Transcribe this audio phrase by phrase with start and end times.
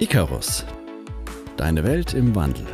[0.00, 0.64] Icarus.
[1.56, 2.64] Deine Welt im Wandel.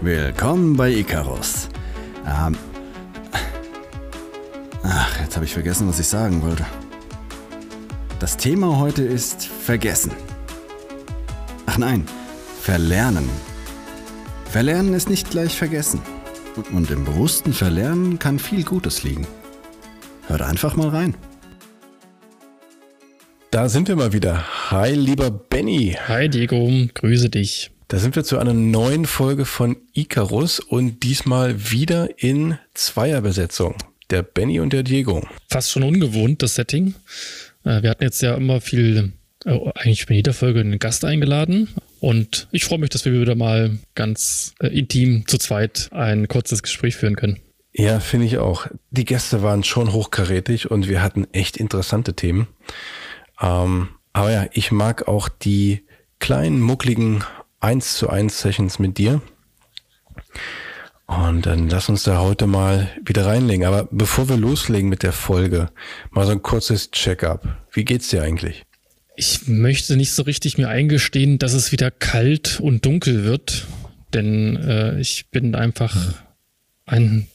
[0.00, 1.68] Willkommen bei Icarus.
[2.26, 2.56] Ähm.
[4.82, 6.66] Ach, jetzt habe ich vergessen, was ich sagen wollte.
[8.18, 10.10] Das Thema heute ist Vergessen.
[11.66, 12.06] Ach nein,
[12.60, 13.30] Verlernen.
[14.46, 16.02] Verlernen ist nicht gleich Vergessen.
[16.72, 19.28] Und im bewussten Verlernen kann viel Gutes liegen.
[20.26, 21.14] Hört einfach mal rein.
[23.50, 24.70] Da sind wir mal wieder.
[24.70, 25.96] Hi, lieber Benny.
[26.06, 26.70] Hi, Diego.
[26.94, 27.72] Grüße dich.
[27.88, 33.74] Da sind wir zu einer neuen Folge von Icarus und diesmal wieder in Zweierbesetzung.
[34.10, 35.26] Der Benny und der Diego.
[35.48, 36.94] Fast schon ungewohnt, das Setting.
[37.64, 39.14] Äh, wir hatten jetzt ja immer viel,
[39.44, 41.70] äh, eigentlich bei jeder Folge einen Gast eingeladen.
[41.98, 46.62] Und ich freue mich, dass wir wieder mal ganz äh, intim zu zweit ein kurzes
[46.62, 47.40] Gespräch führen können.
[47.72, 48.68] Ja, finde ich auch.
[48.90, 52.46] Die Gäste waren schon hochkarätig und wir hatten echt interessante Themen.
[53.40, 55.84] Ähm, aber ja, ich mag auch die
[56.18, 57.24] kleinen, muckligen
[57.60, 59.20] 1 zu 1 Sessions mit dir.
[61.06, 63.64] Und dann lass uns da heute mal wieder reinlegen.
[63.64, 65.70] Aber bevor wir loslegen mit der Folge,
[66.10, 67.66] mal so ein kurzes Check-up.
[67.72, 68.64] Wie geht's dir eigentlich?
[69.16, 73.66] Ich möchte nicht so richtig mir eingestehen, dass es wieder kalt und dunkel wird,
[74.14, 76.14] denn äh, ich bin einfach
[76.86, 77.26] ein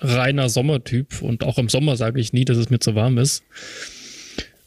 [0.00, 3.44] reiner Sommertyp und auch im Sommer sage ich nie, dass es mir zu warm ist.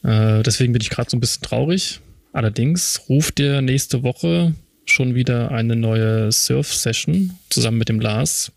[0.03, 1.99] Äh, deswegen bin ich gerade so ein bisschen traurig.
[2.33, 4.53] Allerdings ruft ihr nächste Woche
[4.85, 8.51] schon wieder eine neue Surf-Session zusammen mit dem Lars.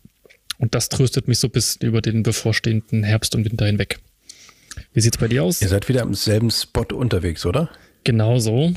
[0.57, 3.99] Und das tröstet mich so ein bisschen über den bevorstehenden Herbst und Winter hinweg.
[4.93, 5.61] Wie sieht's bei dir aus?
[5.61, 7.69] Ihr seid wieder am selben Spot unterwegs, oder?
[8.03, 8.73] Genau so.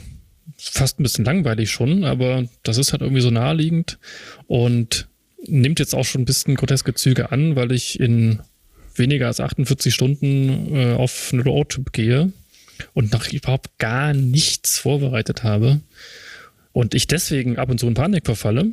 [0.56, 3.98] Fast ein bisschen langweilig schon, aber das ist halt irgendwie so naheliegend
[4.46, 5.06] und
[5.46, 8.40] nimmt jetzt auch schon ein bisschen groteske Züge an, weil ich in
[8.96, 12.32] weniger als 48 Stunden äh, auf eine Roadtrip gehe
[12.94, 15.80] und noch überhaupt gar nichts vorbereitet habe
[16.72, 18.72] und ich deswegen ab und zu in Panik verfalle.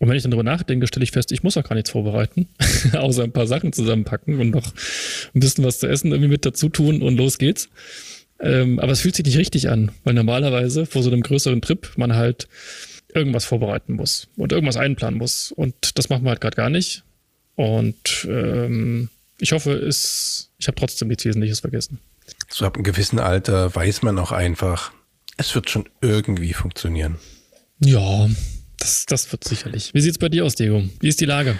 [0.00, 2.48] Und wenn ich dann darüber nachdenke, stelle ich fest, ich muss auch gar nichts vorbereiten,
[2.92, 4.72] außer ein paar Sachen zusammenpacken und noch
[5.34, 7.68] ein bisschen was zu essen irgendwie mit dazu tun und los geht's.
[8.40, 11.90] Ähm, aber es fühlt sich nicht richtig an, weil normalerweise vor so einem größeren Trip
[11.96, 12.46] man halt
[13.12, 15.50] irgendwas vorbereiten muss und irgendwas einplanen muss.
[15.50, 17.02] Und das machen wir halt gerade gar nicht.
[17.56, 19.08] Und ähm,
[19.40, 21.98] ich hoffe, es, ich habe trotzdem nichts Wesentliches vergessen.
[22.48, 24.92] So ab einem gewissen Alter weiß man auch einfach,
[25.36, 27.16] es wird schon irgendwie funktionieren.
[27.84, 28.28] Ja,
[28.78, 29.92] das, das wird sicherlich.
[29.92, 30.82] Wie sieht's bei dir aus, Diego?
[31.00, 31.56] Wie ist die Lage?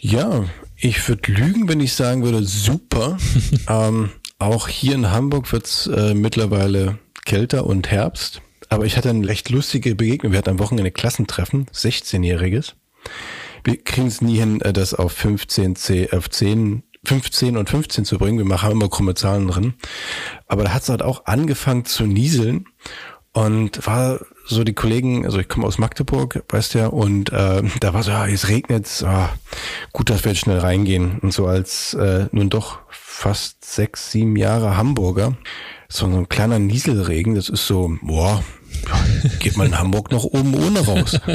[0.00, 0.44] Ja,
[0.76, 3.18] ich würde lügen, wenn ich sagen würde, super.
[3.68, 8.42] ähm, auch hier in Hamburg wird's äh, mittlerweile kälter und Herbst.
[8.68, 10.32] Aber ich hatte eine recht lustige Begegnung.
[10.32, 12.74] Wir hatten am Wochenende Klassentreffen, 16-Jähriges.
[13.64, 18.04] Wir kriegen es nie hin, äh, das auf 15, 10, auf 10 15 und 15
[18.04, 18.38] zu bringen.
[18.38, 19.74] Wir machen immer krumme Zahlen drin.
[20.46, 22.66] Aber da hat es halt auch angefangen zu nieseln
[23.32, 27.94] und war so die Kollegen, also ich komme aus Magdeburg, weißt ja, und äh, da
[27.94, 29.28] war so, ja, es regnet, oh,
[29.92, 31.20] gut, dass wir jetzt schnell reingehen.
[31.20, 35.36] Und so als äh, nun doch fast sechs, sieben Jahre Hamburger,
[35.88, 38.42] so ein kleiner Nieselregen, das ist so, boah,
[39.38, 41.20] geht man in Hamburg noch oben ohne raus.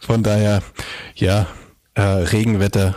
[0.00, 0.62] Von daher,
[1.14, 1.46] ja,
[1.94, 2.96] äh, Regenwetter,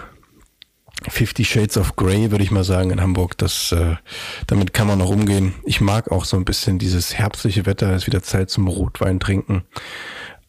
[1.09, 3.37] Fifty Shades of Grey, würde ich mal sagen, in Hamburg.
[3.37, 3.95] Das, äh,
[4.47, 5.53] damit kann man noch umgehen.
[5.63, 7.91] Ich mag auch so ein bisschen dieses herbstliche Wetter.
[7.91, 9.63] Es ist wieder Zeit zum Rotwein trinken.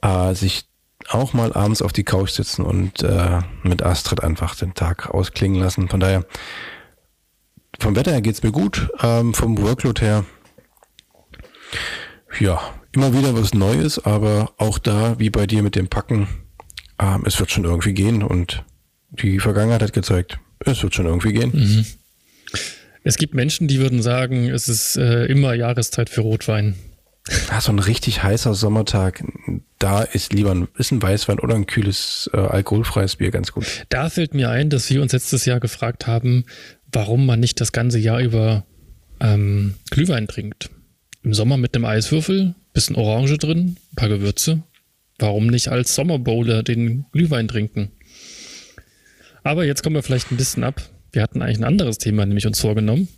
[0.00, 0.68] Äh, sich
[1.08, 5.60] auch mal abends auf die Couch sitzen und äh, mit Astrid einfach den Tag ausklingen
[5.60, 5.88] lassen.
[5.88, 6.24] Von daher,
[7.78, 8.90] vom Wetter her geht's mir gut.
[9.02, 10.24] Ähm, vom Workload her,
[12.40, 12.60] ja,
[12.92, 16.28] immer wieder was Neues, aber auch da, wie bei dir mit dem Packen,
[16.98, 18.64] ähm, es wird schon irgendwie gehen und
[19.10, 21.52] die Vergangenheit hat gezeigt, es wird schon irgendwie gehen.
[21.54, 21.86] Mhm.
[23.04, 26.74] Es gibt Menschen, die würden sagen, es ist äh, immer Jahreszeit für Rotwein.
[27.50, 29.22] Ja, so ein richtig heißer Sommertag,
[29.78, 33.66] da ist lieber ein, ist ein Weißwein oder ein kühles äh, alkoholfreies Bier ganz gut.
[33.90, 36.44] Da fällt mir ein, dass wir uns letztes Jahr gefragt haben,
[36.90, 38.64] warum man nicht das ganze Jahr über
[39.20, 40.70] ähm, Glühwein trinkt.
[41.22, 44.62] Im Sommer mit einem Eiswürfel, bisschen Orange drin, ein paar Gewürze.
[45.18, 47.90] Warum nicht als Sommerbowler den Glühwein trinken?
[49.42, 50.82] Aber jetzt kommen wir vielleicht ein bisschen ab.
[51.12, 53.08] Wir hatten eigentlich ein anderes Thema nämlich uns vorgenommen.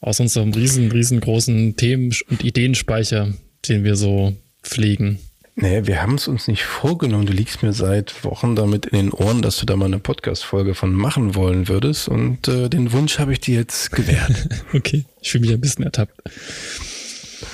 [0.00, 3.34] Aus unserem riesen, riesengroßen Themen- und Ideenspeicher,
[3.68, 5.18] den wir so pflegen.
[5.60, 7.26] Nee, wir haben es uns nicht vorgenommen.
[7.26, 10.76] Du liegst mir seit Wochen damit in den Ohren, dass du da mal eine Podcast-Folge
[10.76, 12.08] von machen wollen würdest.
[12.08, 14.48] Und äh, den Wunsch habe ich dir jetzt gewährt.
[14.72, 16.14] okay, ich fühle mich ein bisschen ertappt.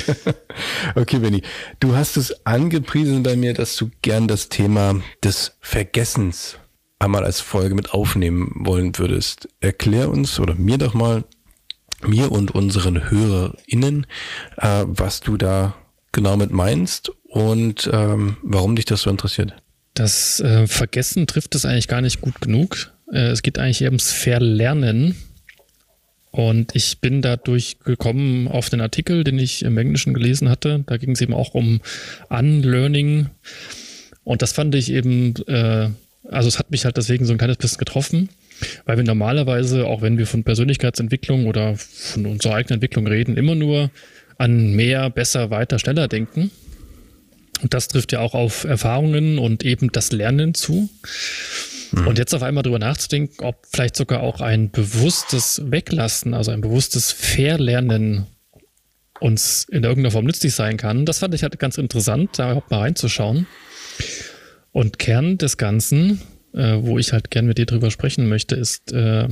[0.95, 1.43] okay, Benny.
[1.81, 6.59] Du hast es angepriesen bei mir, dass du gern das Thema des Vergessens
[6.99, 9.49] einmal als Folge mit aufnehmen wollen würdest.
[9.61, 11.25] Erklär uns oder mir doch mal,
[12.03, 14.07] mir und unseren HörerInnen,
[14.57, 15.75] äh, was du da
[16.13, 19.55] genau mit meinst und ähm, warum dich das so interessiert.
[19.95, 22.93] Das äh, Vergessen trifft es eigentlich gar nicht gut genug.
[23.13, 25.17] Äh, es geht eigentlich eher ums Verlernen.
[26.35, 30.83] Und ich bin dadurch gekommen auf den Artikel, den ich im Englischen gelesen hatte.
[30.85, 31.81] Da ging es eben auch um
[32.29, 33.29] Unlearning.
[34.25, 35.91] Und das fand ich eben, äh,
[36.29, 38.31] also es hat mich halt deswegen so ein kleines bisschen getroffen,
[38.85, 43.55] weil wir normalerweise, auch wenn wir von Persönlichkeitsentwicklung oder von unserer eigenen Entwicklung reden, immer
[43.55, 43.93] nur
[44.37, 46.51] an mehr, besser, weiter, schneller denken.
[47.63, 50.91] Und das trifft ja auch auf Erfahrungen und eben das Lernen zu.
[51.95, 52.07] Mhm.
[52.07, 56.61] Und jetzt auf einmal drüber nachzudenken, ob vielleicht sogar auch ein bewusstes Weglassen, also ein
[56.61, 58.27] bewusstes Verlernen
[59.21, 62.71] uns in irgendeiner Form nützlich sein kann, das fand ich halt ganz interessant, da überhaupt
[62.71, 63.47] mal reinzuschauen.
[64.73, 66.21] Und Kern des Ganzen,
[66.53, 69.29] äh, wo ich halt gern mit dir drüber sprechen möchte, ist, äh,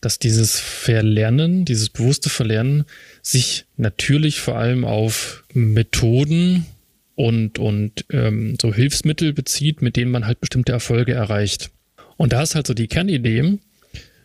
[0.00, 2.84] dass dieses Verlernen, dieses bewusste Verlernen
[3.22, 6.66] sich natürlich vor allem auf Methoden
[7.14, 11.70] und, und ähm, so Hilfsmittel bezieht, mit denen man halt bestimmte Erfolge erreicht.
[12.16, 13.58] Und da ist halt so die Kernidee,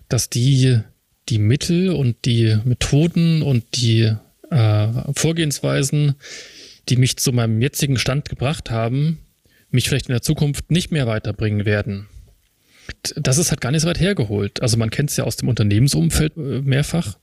[0.08, 0.80] dass die,
[1.30, 4.14] die Mittel und die Methoden und die
[4.50, 6.16] äh, Vorgehensweisen,
[6.90, 9.20] die mich zu meinem jetzigen Stand gebracht haben,
[9.72, 12.08] mich vielleicht in der Zukunft nicht mehr weiterbringen werden.
[13.16, 14.62] Das ist halt gar nicht so weit hergeholt.
[14.62, 17.18] Also man kennt es ja aus dem Unternehmensumfeld äh, mehrfach,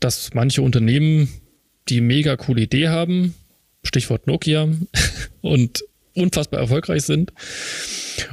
[0.00, 1.28] dass manche Unternehmen
[1.90, 3.34] die mega coole Idee haben,
[3.82, 4.68] Stichwort Nokia,
[5.42, 5.84] und
[6.14, 7.32] unfassbar erfolgreich sind.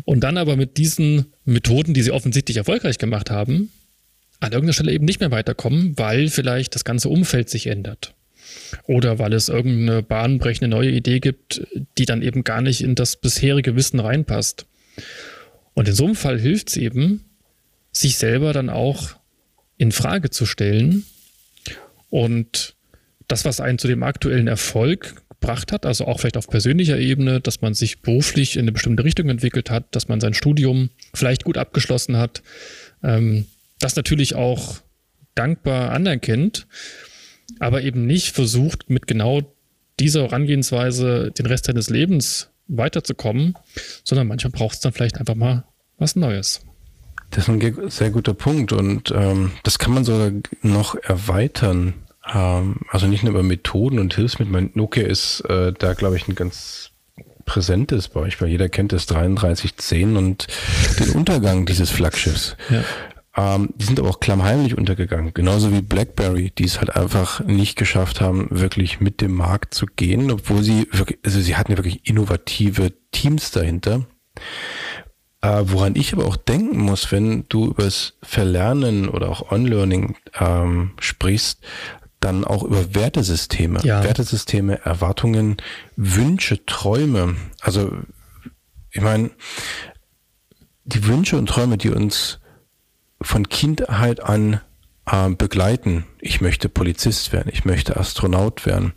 [0.05, 3.71] Und dann aber mit diesen Methoden, die sie offensichtlich erfolgreich gemacht haben,
[4.39, 8.13] an irgendeiner Stelle eben nicht mehr weiterkommen, weil vielleicht das ganze Umfeld sich ändert.
[8.83, 11.65] Oder weil es irgendeine bahnbrechende neue Idee gibt,
[11.97, 14.65] die dann eben gar nicht in das bisherige Wissen reinpasst.
[15.73, 17.23] Und in so einem Fall hilft es eben,
[17.91, 19.15] sich selber dann auch
[19.77, 21.05] in Frage zu stellen
[22.09, 22.75] und
[23.27, 27.41] das, was einen zu dem aktuellen Erfolg gebracht hat, also auch vielleicht auf persönlicher Ebene,
[27.41, 31.43] dass man sich beruflich in eine bestimmte Richtung entwickelt hat, dass man sein Studium vielleicht
[31.43, 32.43] gut abgeschlossen hat,
[33.03, 33.45] ähm,
[33.79, 34.77] das natürlich auch
[35.35, 36.67] dankbar anerkennt,
[37.59, 39.41] aber eben nicht versucht, mit genau
[39.99, 43.55] dieser Herangehensweise den Rest seines Lebens weiterzukommen,
[44.03, 45.65] sondern manchmal braucht es dann vielleicht einfach mal
[45.97, 46.61] was Neues.
[47.31, 51.93] Das ist ein sehr guter Punkt und ähm, das kann man sogar noch erweitern.
[52.27, 54.71] Ähm, also nicht nur über Methoden und Hilfsmittel.
[54.73, 56.91] Nokia ist äh, da, glaube ich, ein ganz
[57.45, 58.47] präsentes Beispiel.
[58.47, 60.47] Jeder kennt das 3310 und
[60.99, 62.55] den Untergang dieses Flaggschiffs.
[62.69, 62.83] Ja.
[63.35, 65.33] Ähm, die sind aber auch klammheimlich untergegangen.
[65.33, 69.85] Genauso wie BlackBerry, die es halt einfach nicht geschafft haben, wirklich mit dem Markt zu
[69.85, 74.05] gehen, obwohl sie wirklich, also sie hatten ja wirklich innovative Teams dahinter.
[75.41, 80.15] Äh, woran ich aber auch denken muss, wenn du über das Verlernen oder auch On-Learning
[80.39, 81.61] ähm, sprichst,
[82.21, 83.81] dann auch über Wertesysteme.
[83.83, 84.03] Ja.
[84.03, 85.57] Wertesysteme, Erwartungen,
[85.97, 87.35] Wünsche, Träume.
[87.59, 87.91] Also,
[88.91, 89.31] ich meine,
[90.85, 92.39] die Wünsche und Träume, die uns
[93.21, 94.61] von Kindheit an
[95.05, 96.05] äh, begleiten.
[96.19, 98.93] Ich möchte Polizist werden, ich möchte Astronaut werden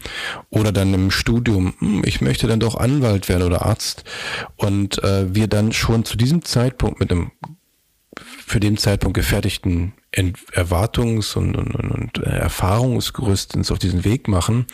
[0.51, 4.05] oder dann im Studium, hm, ich möchte dann doch Anwalt werden oder Arzt
[4.57, 7.33] und äh, wir dann schon zu diesem Zeitpunkt mit einem
[8.47, 14.67] für den Zeitpunkt gefertigten Erwartungs- und, und, und Erfahrungsgerüst uns auf diesen Weg machen,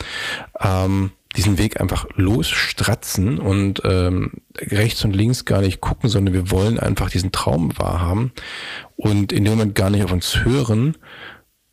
[0.61, 6.50] ähm, diesen Weg einfach losstratzen und ähm, rechts und links gar nicht gucken, sondern wir
[6.50, 8.32] wollen einfach diesen Traum wahrhaben
[8.97, 10.97] und in dem Moment gar nicht auf uns hören,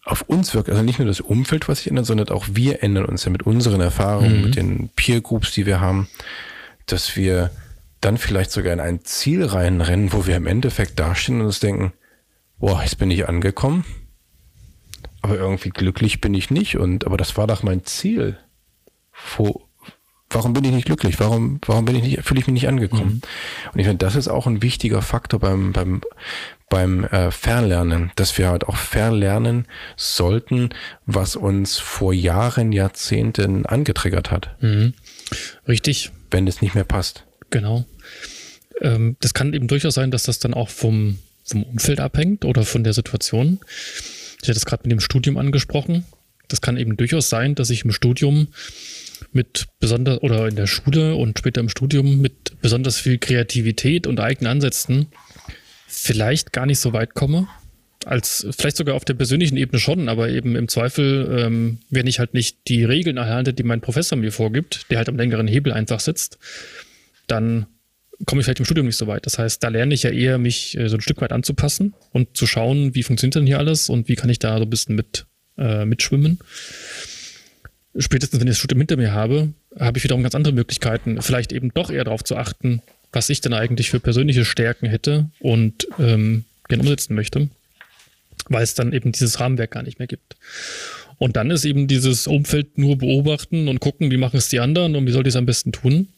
[0.06, 3.06] auf uns wirkt, also nicht nur das Umfeld, was sich ändert, sondern auch wir ändern
[3.06, 4.44] uns ja mit unseren Erfahrungen, mhm.
[4.44, 6.08] mit den Peer Groups, die wir haben,
[6.86, 7.52] dass wir
[8.00, 11.94] dann vielleicht sogar in ein Ziel reinrennen, wo wir im Endeffekt dastehen und uns denken,
[12.60, 13.86] boah, jetzt bin ich angekommen,
[15.22, 18.38] aber irgendwie glücklich bin ich nicht und, aber das war doch mein Ziel.
[19.36, 19.68] Wo,
[20.30, 21.20] warum bin ich nicht glücklich?
[21.20, 23.22] Warum, warum bin ich nicht, fühle ich mich nicht angekommen?
[23.24, 23.72] Mhm.
[23.74, 26.02] Und ich finde, das ist auch ein wichtiger Faktor beim, beim,
[26.70, 30.70] beim äh, Fernlernen, dass wir halt auch verlernen sollten,
[31.06, 34.56] was uns vor Jahren, Jahrzehnten angetriggert hat.
[34.62, 34.94] Mhm.
[35.68, 36.12] Richtig.
[36.30, 37.26] Wenn es nicht mehr passt.
[37.50, 37.86] Genau.
[38.82, 42.64] Ähm, das kann eben durchaus sein, dass das dann auch vom, vom Umfeld abhängt oder
[42.64, 43.60] von der Situation.
[44.42, 46.06] Ich hatte das gerade mit dem Studium angesprochen.
[46.48, 48.48] Das kann eben durchaus sein, dass ich im Studium
[49.32, 54.20] mit besonders oder in der Schule und später im Studium mit besonders viel Kreativität und
[54.20, 55.08] eigenen Ansätzen
[55.88, 57.48] vielleicht gar nicht so weit komme.
[58.06, 62.20] Als vielleicht sogar auf der persönlichen Ebene schon, aber eben im Zweifel, ähm, wenn ich
[62.20, 65.74] halt nicht die Regeln erhalte, die mein Professor mir vorgibt, der halt am längeren Hebel
[65.74, 66.38] einfach sitzt,
[67.26, 67.66] dann
[68.26, 69.26] komme ich vielleicht im Studium nicht so weit.
[69.26, 72.36] Das heißt, da lerne ich ja eher, mich äh, so ein Stück weit anzupassen und
[72.36, 74.96] zu schauen, wie funktioniert denn hier alles und wie kann ich da so ein bisschen
[74.96, 75.26] mit
[75.58, 76.40] äh, mitschwimmen.
[77.98, 81.52] Spätestens, wenn ich das Studium hinter mir habe, habe ich wiederum ganz andere Möglichkeiten, vielleicht
[81.52, 82.82] eben doch eher darauf zu achten,
[83.12, 87.50] was ich denn eigentlich für persönliche Stärken hätte und ähm, gerne umsetzen möchte,
[88.50, 90.36] weil es dann eben dieses Rahmenwerk gar nicht mehr gibt.
[91.18, 94.96] Und dann ist eben dieses Umfeld nur beobachten und gucken, wie machen es die anderen
[94.96, 96.10] und wie soll die es am besten tun.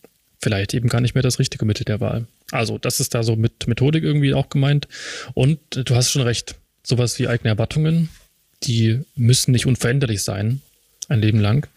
[0.41, 2.25] Vielleicht eben gar nicht mehr das richtige Mittel der Wahl.
[2.51, 4.88] Also das ist da so mit Methodik irgendwie auch gemeint.
[5.34, 8.10] Und du hast schon recht, sowas wie eigene Erwartungen,
[8.63, 10.62] die müssen nicht unveränderlich sein,
[11.10, 11.67] ein Leben lang.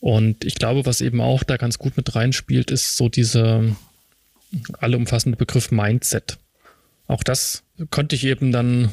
[0.00, 3.64] Und ich glaube, was eben auch da ganz gut mit reinspielt, ist so dieser
[4.78, 6.38] allumfassende Begriff Mindset.
[7.06, 8.90] Auch das konnte ich eben dann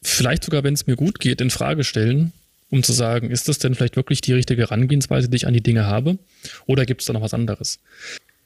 [0.00, 2.32] vielleicht sogar, wenn es mir gut geht, in Frage stellen
[2.72, 5.62] um zu sagen, ist das denn vielleicht wirklich die richtige Herangehensweise, die ich an die
[5.62, 6.18] Dinge habe?
[6.66, 7.80] Oder gibt es da noch was anderes?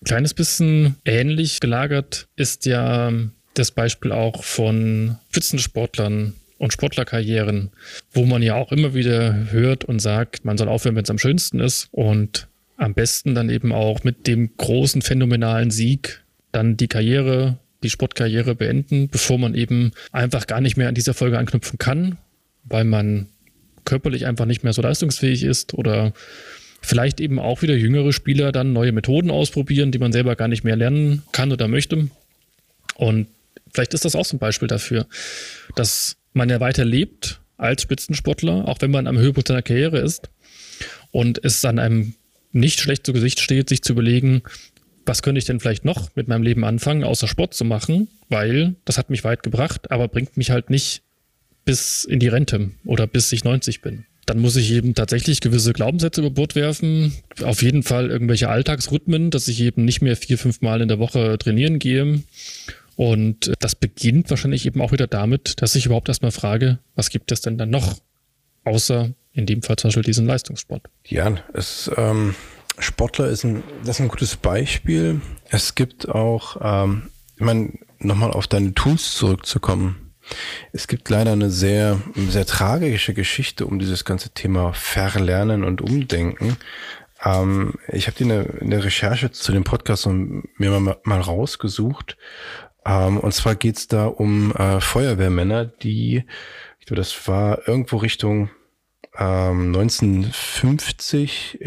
[0.04, 3.12] Kleines bisschen ähnlich gelagert ist ja
[3.54, 7.70] das Beispiel auch von Spitzensportlern und Sportlerkarrieren,
[8.12, 11.18] wo man ja auch immer wieder hört und sagt, man soll aufhören, wenn es am
[11.18, 16.88] schönsten ist und am besten dann eben auch mit dem großen phänomenalen Sieg dann die
[16.88, 21.78] Karriere, die Sportkarriere beenden, bevor man eben einfach gar nicht mehr an dieser Folge anknüpfen
[21.78, 22.18] kann,
[22.64, 23.28] weil man
[23.86, 26.12] körperlich einfach nicht mehr so leistungsfähig ist oder
[26.82, 30.64] vielleicht eben auch wieder jüngere Spieler dann neue Methoden ausprobieren, die man selber gar nicht
[30.64, 32.08] mehr lernen kann oder möchte.
[32.96, 33.28] Und
[33.72, 35.06] vielleicht ist das auch so ein Beispiel dafür,
[35.74, 40.28] dass man ja weiter lebt als Spitzensportler, auch wenn man am Höhepunkt seiner Karriere ist
[41.10, 42.14] und es an einem
[42.52, 44.42] nicht schlecht zu Gesicht steht, sich zu überlegen,
[45.06, 48.74] was könnte ich denn vielleicht noch mit meinem Leben anfangen, außer Sport zu machen, weil
[48.84, 51.02] das hat mich weit gebracht, aber bringt mich halt nicht
[51.66, 54.06] bis in die Rente oder bis ich 90 bin.
[54.24, 57.14] Dann muss ich eben tatsächlich gewisse Glaubenssätze über Bord werfen.
[57.42, 60.98] Auf jeden Fall irgendwelche Alltagsrhythmen, dass ich eben nicht mehr vier, fünf Mal in der
[60.98, 62.22] Woche trainieren gehe.
[62.96, 67.30] Und das beginnt wahrscheinlich eben auch wieder damit, dass ich überhaupt erstmal frage, was gibt
[67.30, 67.98] es denn dann noch?
[68.64, 70.82] Außer in dem Fall zum Beispiel diesen Leistungssport.
[71.06, 72.34] Ja, es, ähm,
[72.78, 75.20] Sportler ist ein, das ist ein gutes Beispiel.
[75.50, 80.05] Es gibt auch, ähm, ich meine, nochmal auf deine Tools zurückzukommen.
[80.72, 86.56] Es gibt leider eine sehr, sehr tragische Geschichte um dieses ganze Thema Verlernen und Umdenken.
[87.24, 92.16] Ähm, ich habe die eine, eine Recherche zu dem Podcast mir mal, mal rausgesucht.
[92.84, 96.24] Ähm, und zwar geht's da um äh, Feuerwehrmänner, die,
[96.78, 98.50] ich glaube, das war irgendwo Richtung
[99.18, 101.58] ähm, 1950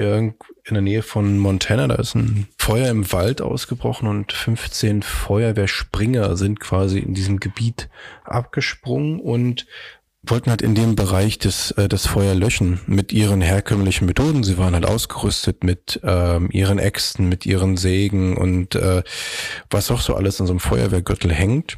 [0.70, 1.88] in der Nähe von Montana.
[1.88, 7.90] Da ist ein Feuer im Wald ausgebrochen und 15 Feuerwehrspringer sind quasi in diesem Gebiet
[8.24, 9.66] abgesprungen und
[10.24, 14.44] wollten halt in dem Bereich das, äh, das Feuer löschen mit ihren herkömmlichen Methoden.
[14.44, 19.04] Sie waren halt ausgerüstet mit ähm, ihren Äxten, mit ihren Sägen und äh,
[19.70, 21.78] was auch so alles an so einem Feuerwehrgürtel hängt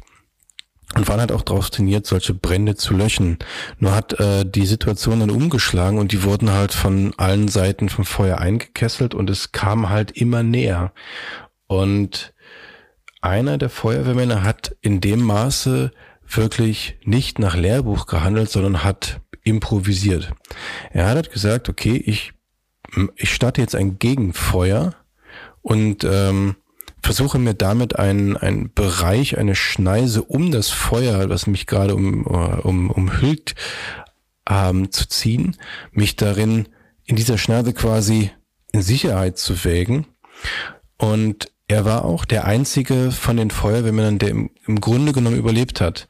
[0.94, 3.38] und waren halt auch darauf trainiert, solche Brände zu löschen.
[3.78, 8.04] Nur hat äh, die Situation dann umgeschlagen und die wurden halt von allen Seiten vom
[8.04, 10.92] Feuer eingekesselt und es kam halt immer näher.
[11.66, 12.34] Und
[13.20, 15.92] einer der Feuerwehrmänner hat in dem Maße
[16.26, 20.32] wirklich nicht nach Lehrbuch gehandelt, sondern hat improvisiert.
[20.90, 22.32] Er hat halt gesagt, okay, ich,
[23.16, 24.94] ich starte jetzt ein Gegenfeuer
[25.62, 26.56] und ähm,
[27.02, 32.26] versuche mir damit einen, einen Bereich, eine Schneise um das Feuer, was mich gerade um,
[32.26, 33.54] um, umhüllt,
[34.48, 35.56] ähm, zu ziehen,
[35.92, 36.68] mich darin
[37.04, 38.30] in dieser Schneise quasi
[38.72, 40.06] in Sicherheit zu wägen.
[40.96, 45.80] Und er war auch der einzige von den Feuerwehrmännern, der im, im Grunde genommen überlebt
[45.80, 46.06] hat,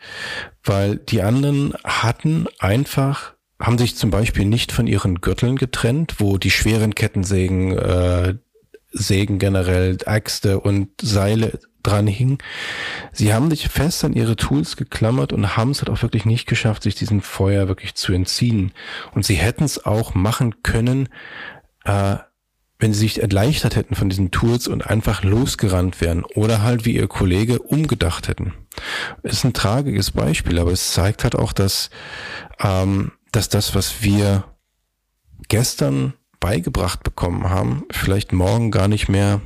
[0.65, 6.37] weil die anderen hatten einfach haben sich zum Beispiel nicht von ihren Gürteln getrennt, wo
[6.37, 8.35] die schweren Kettensägen äh,
[8.93, 12.39] Sägen generell, Äxte und Seile dran hingen.
[13.13, 16.47] Sie haben sich fest an ihre Tools geklammert und haben es halt auch wirklich nicht
[16.47, 18.73] geschafft, sich diesem Feuer wirklich zu entziehen.
[19.15, 21.09] Und sie hätten es auch machen können,
[21.85, 22.17] äh,
[22.79, 26.97] wenn sie sich erleichtert hätten von diesen Tools und einfach losgerannt wären oder halt wie
[26.97, 28.55] ihr Kollege umgedacht hätten.
[29.23, 31.91] Ist ein tragisches Beispiel, aber es zeigt halt auch, dass,
[32.59, 34.45] ähm, dass das, was wir
[35.49, 39.41] gestern beigebracht bekommen haben, vielleicht morgen gar nicht mehr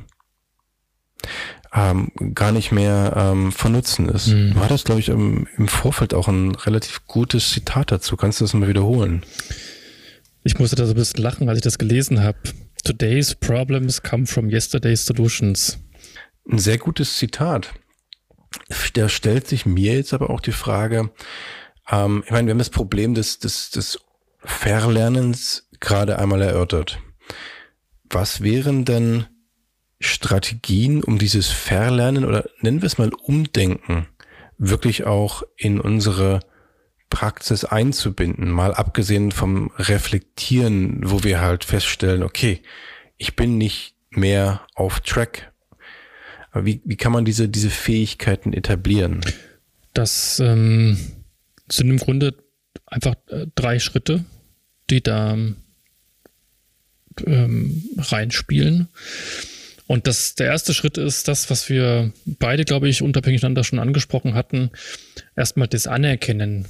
[1.73, 4.27] ähm, gar nicht mehr ähm, von Nutzen ist.
[4.27, 4.53] Mhm.
[4.53, 8.17] Du hattest, glaube ich, im, im Vorfeld auch ein relativ gutes Zitat dazu.
[8.17, 9.23] Kannst du das mal wiederholen?
[10.43, 12.37] Ich musste da so ein bisschen lachen, als ich das gelesen habe.
[12.83, 15.77] Today's problems come from yesterday's solutions.
[16.49, 17.73] Ein sehr gutes Zitat.
[18.93, 21.11] Da stellt sich mir jetzt aber auch die Frage,
[21.91, 23.99] ähm, ich meine, wir haben das Problem des, des, des
[24.39, 26.99] Verlernens gerade einmal erörtert.
[28.09, 29.25] Was wären denn
[29.99, 34.07] Strategien, um dieses Verlernen oder nennen wir es mal Umdenken
[34.57, 36.39] wirklich auch in unsere
[37.09, 42.61] Praxis einzubinden, mal abgesehen vom Reflektieren, wo wir halt feststellen, okay,
[43.17, 45.51] ich bin nicht mehr auf Track.
[46.51, 49.21] Aber wie, wie kann man diese, diese Fähigkeiten etablieren?
[49.93, 50.97] Das ähm,
[51.69, 52.35] sind im Grunde
[52.85, 54.25] einfach äh, drei Schritte,
[54.89, 55.37] die da
[57.25, 58.87] ähm, reinspielen.
[59.87, 63.79] Und das, der erste Schritt ist das, was wir beide, glaube ich, unabhängig voneinander schon
[63.79, 64.71] angesprochen hatten.
[65.35, 66.65] Erstmal das Anerkennen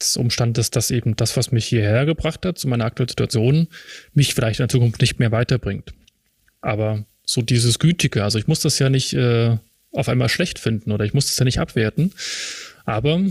[0.00, 3.68] des Umstandes, dass eben das, was mich hierher gebracht hat, zu meiner aktuellen Situation,
[4.12, 5.94] mich vielleicht in der Zukunft nicht mehr weiterbringt.
[6.60, 9.56] Aber so dieses Gütige, also ich muss das ja nicht äh,
[9.92, 12.12] auf einmal schlecht finden oder ich muss das ja nicht abwerten.
[12.84, 13.22] Aber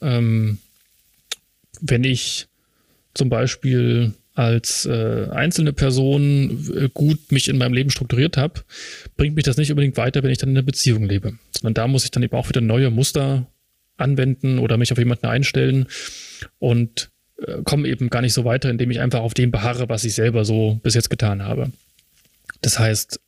[0.00, 0.58] ähm,
[1.80, 2.48] wenn ich
[3.14, 8.60] zum Beispiel als äh, einzelne Person äh, gut mich in meinem Leben strukturiert habe,
[9.16, 11.36] bringt mich das nicht unbedingt weiter, wenn ich dann in einer Beziehung lebe.
[11.50, 13.48] Sondern da muss ich dann eben auch wieder neue Muster
[13.96, 15.88] anwenden oder mich auf jemanden einstellen
[16.60, 17.10] und
[17.44, 20.14] äh, komme eben gar nicht so weiter, indem ich einfach auf dem beharre, was ich
[20.14, 21.72] selber so bis jetzt getan habe.
[22.62, 23.18] Das heißt,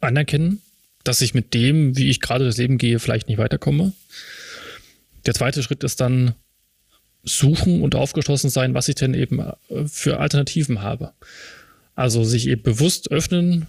[0.00, 0.62] anerkennen,
[1.02, 3.92] dass ich mit dem, wie ich gerade das Leben gehe, vielleicht nicht weiterkomme.
[5.26, 6.36] Der zweite Schritt ist dann
[7.22, 11.12] suchen und aufgeschlossen sein, was ich denn eben äh, für Alternativen habe.
[11.94, 13.66] Also sich eben bewusst öffnen,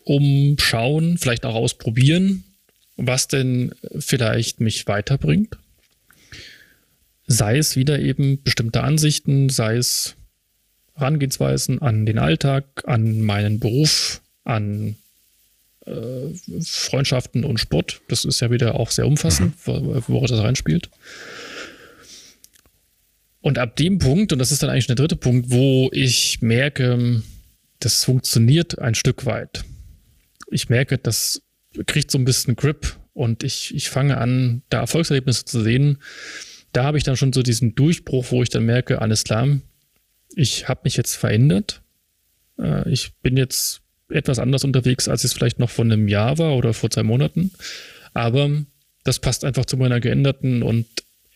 [0.00, 2.44] umschauen, vielleicht auch ausprobieren,
[2.96, 5.56] was denn vielleicht mich weiterbringt.
[7.26, 10.16] Sei es wieder eben bestimmte Ansichten, sei es
[10.94, 14.96] Herangehensweisen an den Alltag, an meinen Beruf, an
[15.86, 18.00] äh, Freundschaften und Sport.
[18.08, 20.02] Das ist ja wieder auch sehr umfassend, mhm.
[20.08, 20.90] worauf das reinspielt.
[23.40, 27.22] Und ab dem Punkt, und das ist dann eigentlich der dritte Punkt, wo ich merke,
[27.78, 29.64] das funktioniert ein Stück weit.
[30.50, 31.42] Ich merke, das
[31.86, 35.98] kriegt so ein bisschen Grip und ich, ich fange an, da Erfolgserlebnisse zu sehen.
[36.72, 39.48] Da habe ich dann schon so diesen Durchbruch, wo ich dann merke, alles klar,
[40.34, 41.82] ich habe mich jetzt verändert.
[42.58, 46.56] Äh, ich bin jetzt etwas anders unterwegs, als es vielleicht noch vor einem Jahr war
[46.56, 47.52] oder vor zwei Monaten.
[48.12, 48.50] Aber
[49.04, 50.86] das passt einfach zu meiner geänderten und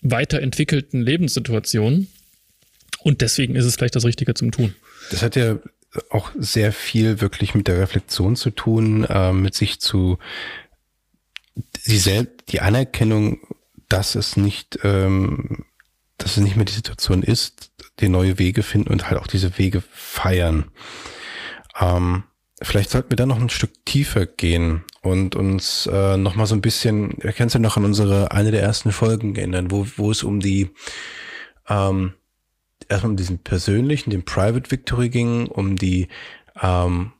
[0.04, 2.06] weiterentwickelten Lebenssituation.
[3.02, 4.74] Und deswegen ist es vielleicht das Richtige zum Tun.
[5.10, 5.58] Das hat ja
[6.10, 10.18] auch sehr viel wirklich mit der Reflexion zu tun, äh, mit sich zu
[11.80, 13.38] sie selbst die Anerkennung,
[13.88, 15.64] dass es nicht, ähm,
[16.18, 19.56] dass es nicht mehr die Situation ist, die neue Wege finden und halt auch diese
[19.58, 20.70] Wege feiern.
[21.78, 22.24] Ähm,
[22.64, 26.54] vielleicht sollten wir da noch ein Stück tiefer gehen und uns äh, noch mal so
[26.54, 30.22] ein bisschen, erkennst du noch an unsere eine der ersten Folgen erinnern, wo, wo es
[30.22, 30.70] um die
[31.68, 32.14] ähm,
[32.88, 36.08] erstmal um diesen persönlichen, den Private Victory ging, um die
[36.60, 37.12] ähm,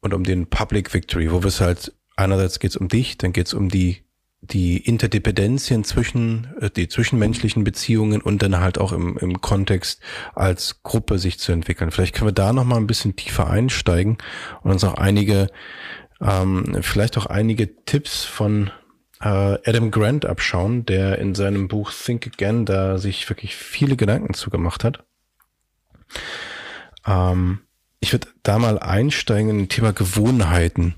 [0.00, 3.32] und um den Public Victory, wo wir es halt einerseits geht es um dich, dann
[3.32, 4.02] geht es um die
[4.42, 10.00] die Interdependenzien zwischen äh, die zwischenmenschlichen Beziehungen und dann halt auch im, im Kontext
[10.34, 11.90] als Gruppe sich zu entwickeln.
[11.90, 14.18] Vielleicht können wir da noch mal ein bisschen tiefer einsteigen
[14.62, 15.48] und uns auch einige
[16.20, 18.70] ähm, vielleicht auch einige Tipps von
[19.20, 19.28] äh,
[19.64, 24.84] Adam Grant abschauen, der in seinem Buch Think Again da sich wirklich viele Gedanken zugemacht
[24.84, 25.04] hat.
[27.06, 27.60] Ähm,
[28.00, 30.96] ich würde da mal einsteigen in ein Thema Gewohnheiten,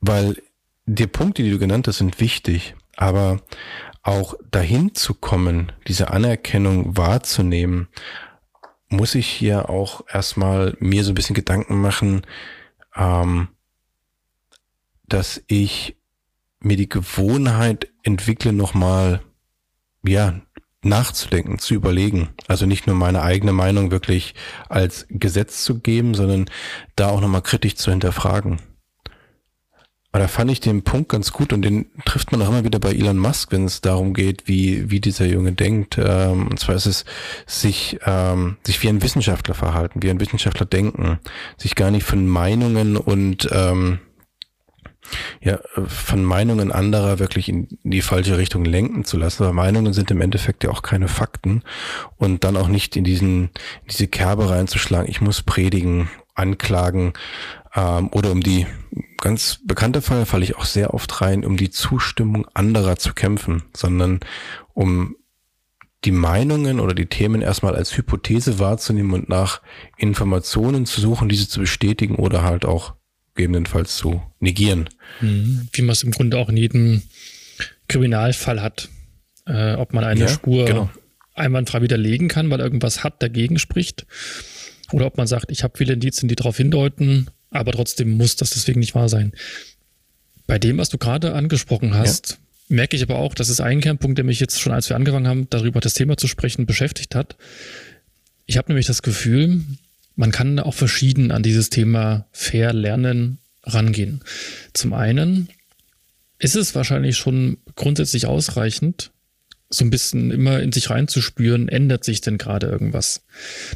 [0.00, 0.42] weil
[0.86, 3.42] die Punkte, die du genannt hast, sind wichtig, aber
[4.02, 7.88] auch dahin zu kommen, diese Anerkennung wahrzunehmen,
[8.88, 12.22] muss ich hier auch erstmal mir so ein bisschen Gedanken machen,
[12.94, 13.48] ähm,
[15.08, 15.96] dass ich
[16.60, 19.22] mir die Gewohnheit entwickle, nochmal,
[20.04, 20.40] ja,
[20.82, 22.28] nachzudenken, zu überlegen.
[22.46, 24.34] Also nicht nur meine eigene Meinung wirklich
[24.68, 26.48] als Gesetz zu geben, sondern
[26.94, 28.60] da auch nochmal kritisch zu hinterfragen.
[30.16, 32.78] Aber da fand ich den Punkt ganz gut und den trifft man auch immer wieder
[32.78, 35.98] bei Elon Musk, wenn es darum geht, wie, wie dieser Junge denkt.
[36.02, 37.04] Ähm, und zwar ist es
[37.44, 41.18] sich, ähm, sich wie ein Wissenschaftler verhalten, wie ein Wissenschaftler denken,
[41.58, 43.98] sich gar nicht von Meinungen und ähm,
[45.42, 49.42] ja, von Meinungen anderer wirklich in die falsche Richtung lenken zu lassen.
[49.42, 51.62] Aber Meinungen sind im Endeffekt ja auch keine Fakten
[52.16, 53.50] und dann auch nicht in diesen,
[53.82, 57.12] in diese Kerbe reinzuschlagen, ich muss predigen, anklagen
[57.76, 58.66] ähm, oder um die
[59.18, 63.62] ganz bekannte Fall falle ich auch sehr oft rein, um die Zustimmung anderer zu kämpfen,
[63.74, 64.20] sondern
[64.74, 65.16] um
[66.04, 69.60] die Meinungen oder die Themen erstmal als Hypothese wahrzunehmen und nach
[69.96, 72.94] Informationen zu suchen, diese zu bestätigen oder halt auch
[73.34, 74.88] gegebenenfalls zu negieren.
[75.20, 75.68] Mhm.
[75.72, 77.02] Wie man es im Grunde auch in jedem
[77.88, 78.88] Kriminalfall hat.
[79.46, 80.90] Äh, ob man eine ja, Spur genau.
[81.34, 84.06] einwandfrei widerlegen kann, weil irgendwas hat dagegen spricht.
[84.92, 88.50] Oder ob man sagt, ich habe viele Indizien, die darauf hindeuten, aber trotzdem muss das
[88.50, 89.32] deswegen nicht wahr sein.
[90.46, 92.38] Bei dem, was du gerade angesprochen hast,
[92.68, 95.28] merke ich aber auch, das ist ein Kernpunkt, der mich jetzt schon, als wir angefangen
[95.28, 97.36] haben, darüber das Thema zu sprechen, beschäftigt hat.
[98.46, 99.62] Ich habe nämlich das Gefühl,
[100.14, 104.20] man kann auch verschieden an dieses Thema fair lernen rangehen.
[104.72, 105.48] Zum einen
[106.38, 109.10] ist es wahrscheinlich schon grundsätzlich ausreichend,
[109.68, 113.22] so ein bisschen immer in sich reinzuspüren, ändert sich denn gerade irgendwas.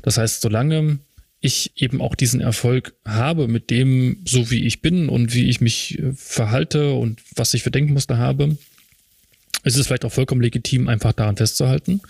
[0.03, 1.01] Das heißt, solange
[1.41, 5.61] ich eben auch diesen Erfolg habe mit dem, so wie ich bin und wie ich
[5.61, 8.57] mich äh, verhalte und was ich für Denkmuster habe,
[9.65, 12.01] ist es vielleicht auch vollkommen legitim, einfach daran festzuhalten.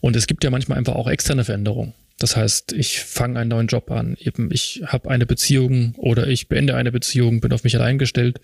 [0.00, 1.94] Und es gibt ja manchmal einfach auch externe Veränderungen.
[2.18, 6.48] Das heißt, ich fange einen neuen Job an, eben ich habe eine Beziehung oder ich
[6.48, 8.40] beende eine Beziehung, bin auf mich allein gestellt,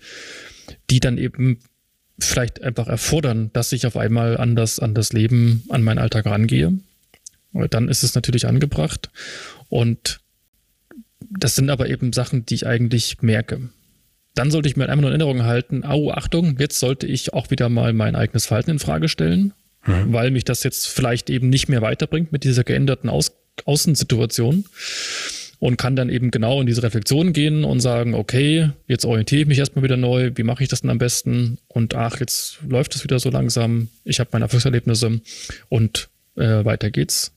[0.89, 1.59] die dann eben
[2.19, 6.73] vielleicht einfach erfordern, dass ich auf einmal anders an das Leben, an meinen Alltag rangehe.
[7.69, 9.09] Dann ist es natürlich angebracht.
[9.69, 10.19] Und
[11.19, 13.69] das sind aber eben Sachen, die ich eigentlich merke.
[14.35, 17.49] Dann sollte ich mir einmal nur in Erinnerung halten, au, Achtung, jetzt sollte ich auch
[17.49, 19.53] wieder mal mein eigenes Verhalten in Frage stellen,
[19.85, 20.13] mhm.
[20.13, 23.31] weil mich das jetzt vielleicht eben nicht mehr weiterbringt mit dieser geänderten Aus
[23.65, 24.65] Außensituation
[25.59, 29.47] und kann dann eben genau in diese Reflexion gehen und sagen, okay, jetzt orientiere ich
[29.47, 31.57] mich erstmal wieder neu, wie mache ich das denn am besten?
[31.67, 35.21] Und ach, jetzt läuft es wieder so langsam, ich habe meine Erfolgserlebnisse
[35.69, 37.31] und äh, weiter geht's.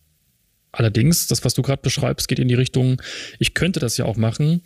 [0.73, 3.03] Allerdings, das, was du gerade beschreibst, geht in die Richtung,
[3.39, 4.63] ich könnte das ja auch machen,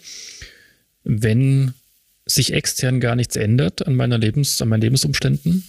[1.02, 1.74] wenn
[2.26, 5.64] sich extern gar nichts ändert an meiner Lebens, an meinen Lebensumständen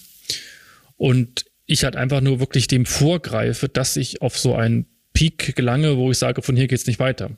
[0.96, 5.96] und ich halt einfach nur wirklich dem vorgreife, dass ich auf so einen Peak gelange,
[5.96, 7.30] wo ich sage, von hier geht's nicht weiter.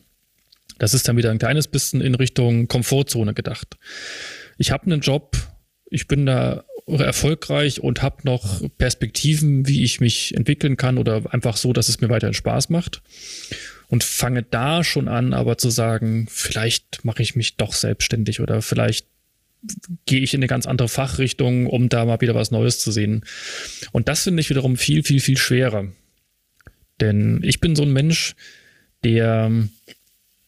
[0.78, 3.76] Das ist dann wieder ein kleines bisschen in Richtung Komfortzone gedacht.
[4.58, 5.36] Ich habe einen Job,
[5.90, 11.56] ich bin da erfolgreich und habe noch Perspektiven, wie ich mich entwickeln kann oder einfach
[11.56, 13.02] so, dass es mir weiterhin Spaß macht.
[13.88, 18.60] Und fange da schon an, aber zu sagen, vielleicht mache ich mich doch selbstständig oder
[18.60, 19.06] vielleicht
[20.06, 23.24] gehe ich in eine ganz andere Fachrichtung, um da mal wieder was Neues zu sehen.
[23.92, 25.88] Und das finde ich wiederum viel, viel, viel schwerer.
[27.00, 28.34] Denn ich bin so ein Mensch,
[29.04, 29.50] der,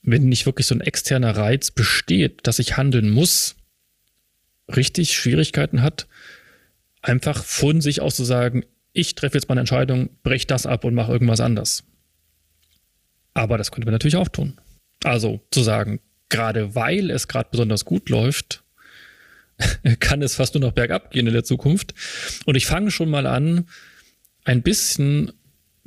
[0.02, 3.56] wenn nicht wirklich so ein externer Reiz besteht, dass ich handeln muss,
[4.68, 6.06] richtig Schwierigkeiten hat,
[7.02, 10.94] einfach von sich aus zu sagen, ich treffe jetzt meine Entscheidung, breche das ab und
[10.94, 11.84] mache irgendwas anders.
[13.34, 14.58] Aber das könnte man natürlich auch tun.
[15.04, 18.62] Also zu sagen, gerade weil es gerade besonders gut läuft,
[20.00, 21.94] kann es fast nur noch bergab gehen in der Zukunft.
[22.46, 23.66] Und ich fange schon mal an,
[24.44, 25.32] ein bisschen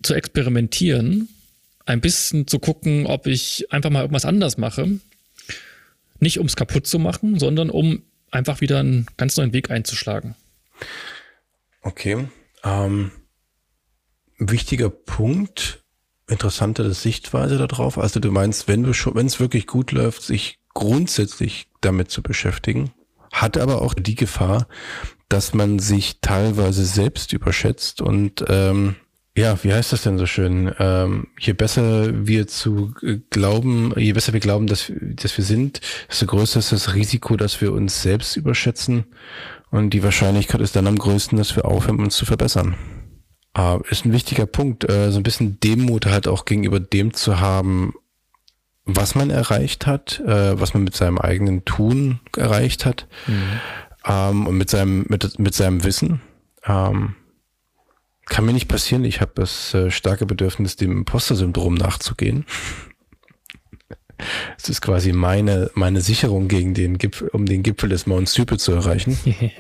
[0.02, 1.30] zu experimentieren,
[1.86, 4.99] ein bisschen zu gucken, ob ich einfach mal irgendwas anders mache.
[6.19, 10.36] Nicht um es kaputt zu machen, sondern um einfach wieder einen ganz neuen Weg einzuschlagen.
[11.82, 12.28] Okay.
[12.63, 13.12] Ähm,
[14.38, 15.84] wichtiger Punkt,
[16.28, 17.98] interessante Sichtweise darauf.
[17.98, 22.24] Also du meinst, wenn du schon, wenn es wirklich gut läuft, sich grundsätzlich damit zu
[22.24, 22.91] beschäftigen,
[23.32, 24.67] hat aber auch die Gefahr,
[25.28, 28.96] dass man sich teilweise selbst überschätzt und ähm,
[29.36, 30.72] ja, wie heißt das denn so schön?
[30.78, 32.93] Ähm, je besser wir zu
[33.32, 37.60] glauben, je besser wir glauben, dass, dass wir sind, desto größer ist das Risiko, dass
[37.60, 39.06] wir uns selbst überschätzen.
[39.73, 42.75] Und die Wahrscheinlichkeit ist dann am größten, dass wir aufhören, uns zu verbessern.
[43.57, 47.39] Äh, ist ein wichtiger Punkt, äh, so ein bisschen Demut halt auch gegenüber dem zu
[47.39, 47.95] haben,
[48.86, 53.59] was man erreicht hat, äh, was man mit seinem eigenen Tun erreicht hat mhm.
[54.05, 56.21] ähm, und mit seinem, mit, mit seinem Wissen.
[56.67, 57.15] Ähm,
[58.27, 59.03] kann mir nicht passieren.
[59.05, 62.45] Ich habe das äh, starke Bedürfnis, dem Imposter-Syndrom nachzugehen.
[64.57, 68.59] Es ist quasi meine, meine Sicherung gegen den Gipfel, um den Gipfel des Mount Stupid
[68.59, 69.17] zu erreichen.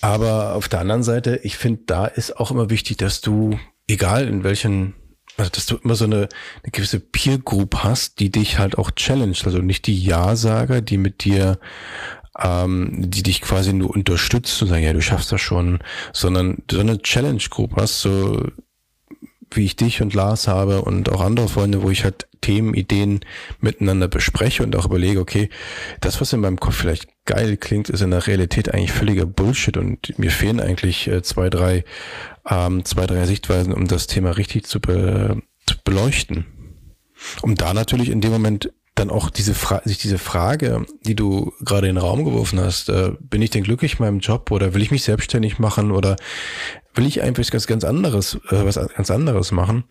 [0.00, 4.28] Aber auf der anderen Seite, ich finde, da ist auch immer wichtig, dass du, egal
[4.28, 4.94] in welchen,
[5.36, 6.28] also dass du immer so eine,
[6.62, 9.38] eine gewisse Peer Group hast, die dich halt auch challenge.
[9.44, 11.58] Also nicht die Ja-Sager, die mit dir
[12.38, 15.80] ähm, die dich quasi nur unterstützt und sagen, ja, du schaffst das schon,
[16.12, 18.40] sondern so eine Challenge Group hast, so
[19.56, 23.20] wie ich dich und Lars habe und auch andere Freunde, wo ich halt Themen, Ideen
[23.60, 25.48] miteinander bespreche und auch überlege, okay,
[26.00, 29.76] das, was in meinem Kopf vielleicht geil klingt, ist in der Realität eigentlich völliger Bullshit
[29.76, 31.84] und mir fehlen eigentlich äh, zwei, drei,
[32.48, 36.46] ähm, zwei, drei Sichtweisen, um das Thema richtig zu, be zu beleuchten.
[37.40, 41.52] Um da natürlich in dem Moment dann auch diese Fra sich diese Frage, die du
[41.60, 44.74] gerade in den Raum geworfen hast, äh, bin ich denn glücklich in meinem Job oder
[44.74, 46.16] will ich mich selbstständig machen oder
[46.94, 49.84] will ich einfach ganz ganz anderes äh, was ganz anderes machen,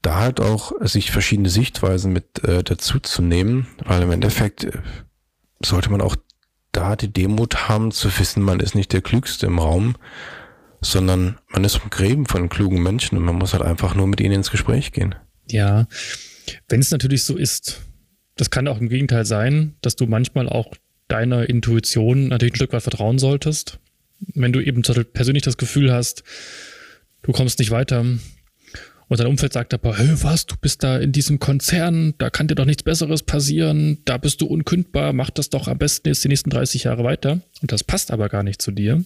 [0.00, 4.72] da halt auch sich verschiedene Sichtweisen mit äh, dazu zu nehmen, weil im Endeffekt äh,
[5.62, 6.16] sollte man auch
[6.72, 9.96] da die Demut haben zu wissen, man ist nicht der klügste im Raum,
[10.80, 14.34] sondern man ist umgeben von klugen Menschen und man muss halt einfach nur mit ihnen
[14.34, 15.14] ins Gespräch gehen.
[15.48, 15.86] Ja,
[16.68, 17.80] wenn es natürlich so ist,
[18.36, 20.74] das kann auch im Gegenteil sein, dass du manchmal auch
[21.08, 23.78] deiner Intuition natürlich ein Stück weit vertrauen solltest.
[24.34, 26.24] Wenn du eben persönlich das Gefühl hast,
[27.22, 28.04] du kommst nicht weiter
[29.08, 32.48] und dein Umfeld sagt aber, hey, was, du bist da in diesem Konzern, da kann
[32.48, 36.24] dir doch nichts Besseres passieren, da bist du unkündbar, mach das doch am besten jetzt
[36.24, 39.04] die nächsten 30 Jahre weiter und das passt aber gar nicht zu dir,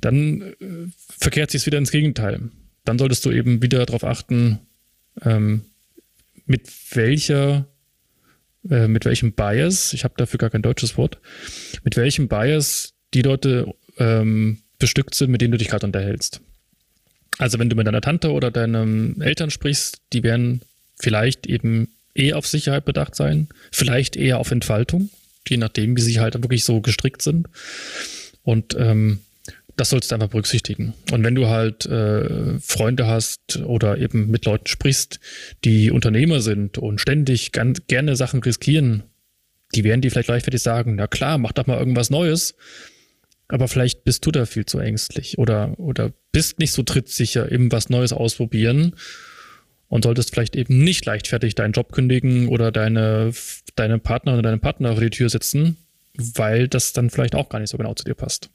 [0.00, 0.54] dann äh,
[0.98, 2.50] verkehrt sich es wieder ins Gegenteil.
[2.84, 4.58] Dann solltest du eben wieder darauf achten,
[5.22, 5.62] ähm,
[6.44, 7.66] mit welcher
[8.70, 11.18] äh, mit welchem Bias, ich habe dafür gar kein deutsches Wort,
[11.84, 16.40] mit welchem Bias die Leute ähm, bestückt sind, mit denen du dich gerade unterhältst.
[17.38, 20.62] Also wenn du mit deiner Tante oder deinen Eltern sprichst, die werden
[20.98, 25.10] vielleicht eben eher auf Sicherheit bedacht sein, vielleicht eher auf Entfaltung,
[25.46, 27.48] je nachdem, wie sie halt wirklich so gestrickt sind.
[28.42, 29.20] Und ähm,
[29.76, 30.94] das sollst du einfach berücksichtigen.
[31.12, 35.20] Und wenn du halt äh, Freunde hast oder eben mit Leuten sprichst,
[35.64, 39.04] die Unternehmer sind und ständig ganz gerne Sachen riskieren,
[39.74, 42.54] die werden dir vielleicht leichtfertig sagen, na klar, mach doch mal irgendwas Neues.
[43.48, 47.70] Aber vielleicht bist du da viel zu ängstlich oder, oder bist nicht so trittsicher im
[47.70, 48.96] was Neues ausprobieren
[49.88, 53.32] und solltest vielleicht eben nicht leichtfertig deinen Job kündigen oder deine,
[53.76, 55.76] deine Partnerin oder deinen Partner vor die Tür setzen,
[56.16, 58.50] weil das dann vielleicht auch gar nicht so genau zu dir passt.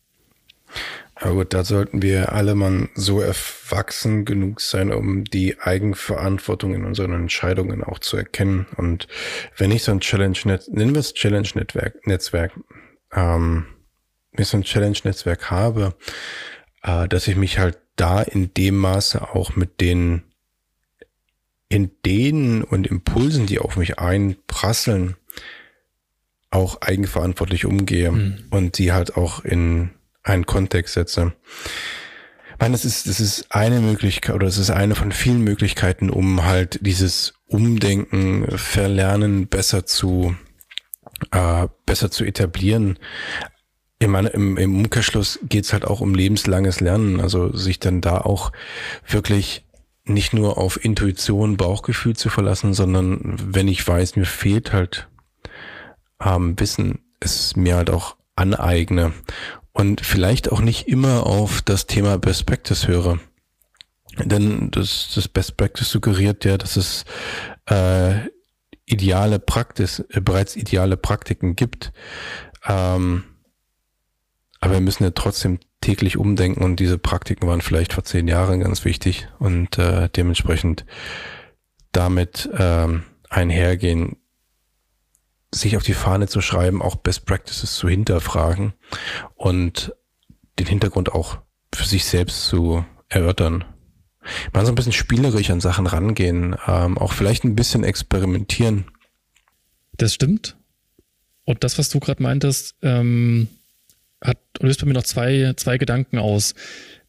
[1.16, 6.84] Aber gut, da sollten wir alle mal so erwachsen genug sein, um die Eigenverantwortung in
[6.84, 8.66] unseren Entscheidungen auch zu erkennen.
[8.76, 9.08] Und
[9.56, 12.54] wenn ich so ein Challenge-Netz, nennen wir es Challenge-Netzwerk, Netzwerk,
[13.14, 13.68] ähm,
[14.32, 15.94] wenn ich so ein Challenge-Netzwerk habe,
[16.82, 20.24] äh, dass ich mich halt da in dem Maße auch mit den
[21.70, 25.16] Ideen und Impulsen, die auf mich einprasseln,
[26.50, 28.44] auch eigenverantwortlich umgehe mhm.
[28.50, 29.92] und die halt auch in
[30.24, 31.34] einen Kontext setze.
[32.52, 36.10] Ich meine, das ist, das ist eine Möglichkeit oder es ist eine von vielen Möglichkeiten,
[36.10, 40.36] um halt dieses Umdenken, Verlernen besser zu,
[41.32, 43.00] äh, besser zu etablieren.
[44.00, 48.02] Ich meine, im, im Umkehrschluss geht es halt auch um lebenslanges Lernen, also sich dann
[48.02, 48.52] da auch
[49.08, 49.66] wirklich
[50.04, 55.08] nicht nur auf Intuition, Bauchgefühl zu verlassen, sondern wenn ich weiß, mir fehlt halt
[56.24, 59.14] ähm, Wissen, es mir halt auch aneigne
[59.74, 63.20] und vielleicht auch nicht immer auf das Thema Best Practice höre.
[64.18, 67.06] Denn das, das Best Practice suggeriert ja, dass es
[67.68, 68.28] äh,
[68.86, 71.94] ideale Praxis, äh, bereits ideale Praktiken gibt.
[72.68, 73.24] Ähm,
[74.60, 78.60] aber wir müssen ja trotzdem täglich umdenken und diese Praktiken waren vielleicht vor zehn Jahren
[78.60, 80.86] ganz wichtig und äh, dementsprechend
[81.92, 84.18] damit ähm, einhergehen,
[85.54, 88.74] sich auf die Fahne zu schreiben, auch Best Practices zu hinterfragen
[89.36, 89.94] und
[90.60, 91.40] den Hintergrund auch
[91.74, 93.66] für sich selbst zu erörtern.
[94.54, 98.86] Mal so ein bisschen spielerisch an Sachen rangehen, ähm, auch vielleicht ein bisschen experimentieren.
[99.98, 100.58] Das stimmt.
[101.44, 103.48] Und das, was du gerade meintest, ähm,
[104.24, 106.54] hat löst bei mir noch zwei, zwei Gedanken aus.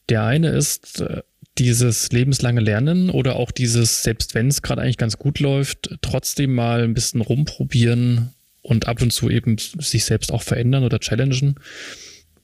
[0.09, 1.22] Der eine ist äh,
[1.58, 6.54] dieses lebenslange Lernen oder auch dieses, selbst wenn es gerade eigentlich ganz gut läuft, trotzdem
[6.54, 8.30] mal ein bisschen rumprobieren
[8.62, 11.56] und ab und zu eben sich selbst auch verändern oder challengen,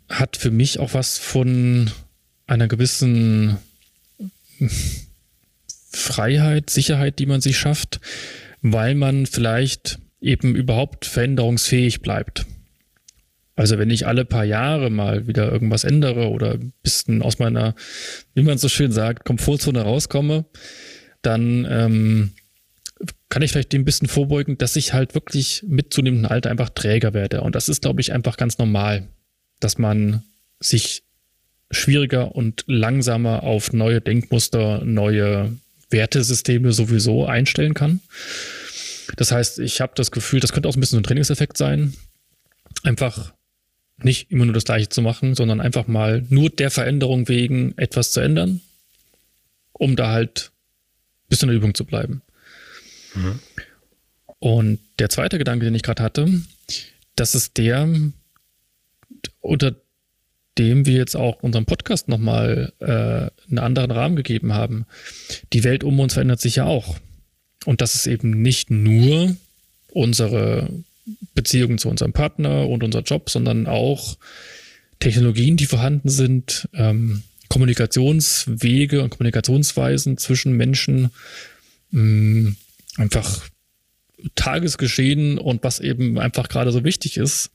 [0.08, 1.90] hat für mich auch was von
[2.46, 3.58] einer gewissen
[5.90, 8.00] Freiheit, Sicherheit, die man sich schafft,
[8.62, 12.46] weil man vielleicht eben überhaupt veränderungsfähig bleibt.
[13.58, 17.74] Also wenn ich alle paar Jahre mal wieder irgendwas ändere oder ein bisschen aus meiner,
[18.34, 20.44] wie man so schön sagt, Komfortzone rauskomme,
[21.22, 22.30] dann ähm,
[23.28, 26.68] kann ich vielleicht dem ein bisschen vorbeugen, dass ich halt wirklich mit zunehmendem Alter einfach
[26.70, 27.40] träger werde.
[27.40, 29.08] Und das ist, glaube ich, einfach ganz normal,
[29.58, 30.22] dass man
[30.60, 31.02] sich
[31.72, 35.52] schwieriger und langsamer auf neue Denkmuster, neue
[35.90, 38.02] Wertesysteme sowieso einstellen kann.
[39.16, 41.94] Das heißt, ich habe das Gefühl, das könnte auch ein bisschen so ein Trainingseffekt sein.
[42.84, 43.32] Einfach
[44.02, 48.12] nicht immer nur das Gleiche zu machen, sondern einfach mal nur der Veränderung wegen etwas
[48.12, 48.60] zu ändern,
[49.72, 50.52] um da halt
[51.28, 52.22] bis in der Übung zu bleiben.
[53.14, 53.38] Mhm.
[54.38, 56.28] Und der zweite Gedanke, den ich gerade hatte,
[57.16, 57.88] das ist der,
[59.40, 59.74] unter
[60.58, 64.86] dem wir jetzt auch unserem Podcast nochmal äh, einen anderen Rahmen gegeben haben.
[65.52, 66.96] Die Welt um uns verändert sich ja auch.
[67.64, 69.36] Und das ist eben nicht nur
[69.92, 70.68] unsere
[71.34, 74.16] Beziehungen zu unserem Partner und unser Job, sondern auch
[74.98, 81.10] Technologien, die vorhanden sind, ähm, Kommunikationswege und Kommunikationsweisen zwischen Menschen,
[81.90, 82.56] mh, mm,
[82.96, 83.48] einfach
[84.34, 87.50] Tagesgeschehen und was eben einfach gerade so wichtig ist.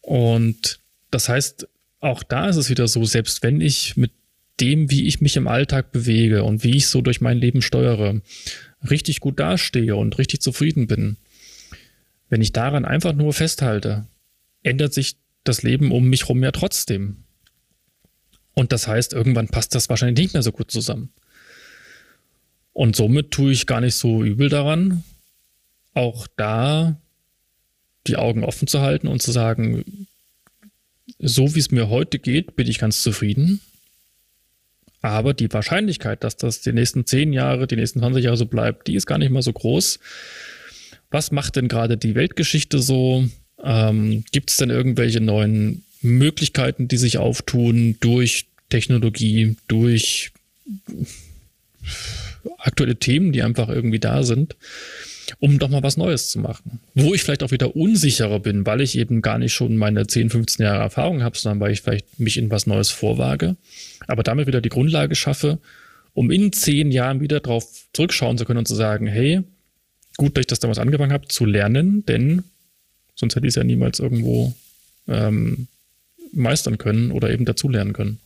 [0.00, 1.68] Und das heißt,
[2.00, 4.10] auch da ist es wieder so, selbst wenn ich mit
[4.60, 8.20] dem, wie ich mich im Alltag bewege und wie ich so durch mein Leben steuere,
[8.90, 11.16] richtig gut dastehe und richtig zufrieden bin,
[12.32, 14.06] wenn ich daran einfach nur festhalte,
[14.62, 17.24] ändert sich das Leben um mich herum ja trotzdem.
[18.54, 21.12] Und das heißt, irgendwann passt das wahrscheinlich nicht mehr so gut zusammen.
[22.72, 25.04] Und somit tue ich gar nicht so übel daran,
[25.92, 26.98] auch da
[28.06, 30.06] die Augen offen zu halten und zu sagen,
[31.18, 33.60] so wie es mir heute geht, bin ich ganz zufrieden.
[35.02, 38.88] Aber die Wahrscheinlichkeit, dass das die nächsten 10 Jahre, die nächsten 20 Jahre so bleibt,
[38.88, 39.98] die ist gar nicht mal so groß.
[41.12, 43.24] Was macht denn gerade die Weltgeschichte so?
[43.62, 50.32] Ähm, Gibt es denn irgendwelche neuen Möglichkeiten, die sich auftun durch Technologie, durch
[52.58, 54.56] aktuelle Themen, die einfach irgendwie da sind,
[55.38, 56.80] um doch mal was Neues zu machen.
[56.94, 60.30] Wo ich vielleicht auch wieder unsicherer bin, weil ich eben gar nicht schon meine 10,
[60.30, 63.56] 15 Jahre Erfahrung habe, sondern weil ich vielleicht mich in was Neues vorwage,
[64.06, 65.58] aber damit wieder die Grundlage schaffe,
[66.14, 69.42] um in zehn Jahren wieder drauf zurückschauen zu können und zu sagen, hey,
[70.16, 72.44] gut, dass ich das damals angefangen habe, zu lernen, denn
[73.14, 74.54] sonst hätte ich es ja niemals irgendwo
[75.08, 75.68] ähm,
[76.32, 78.18] meistern können oder eben dazulernen können.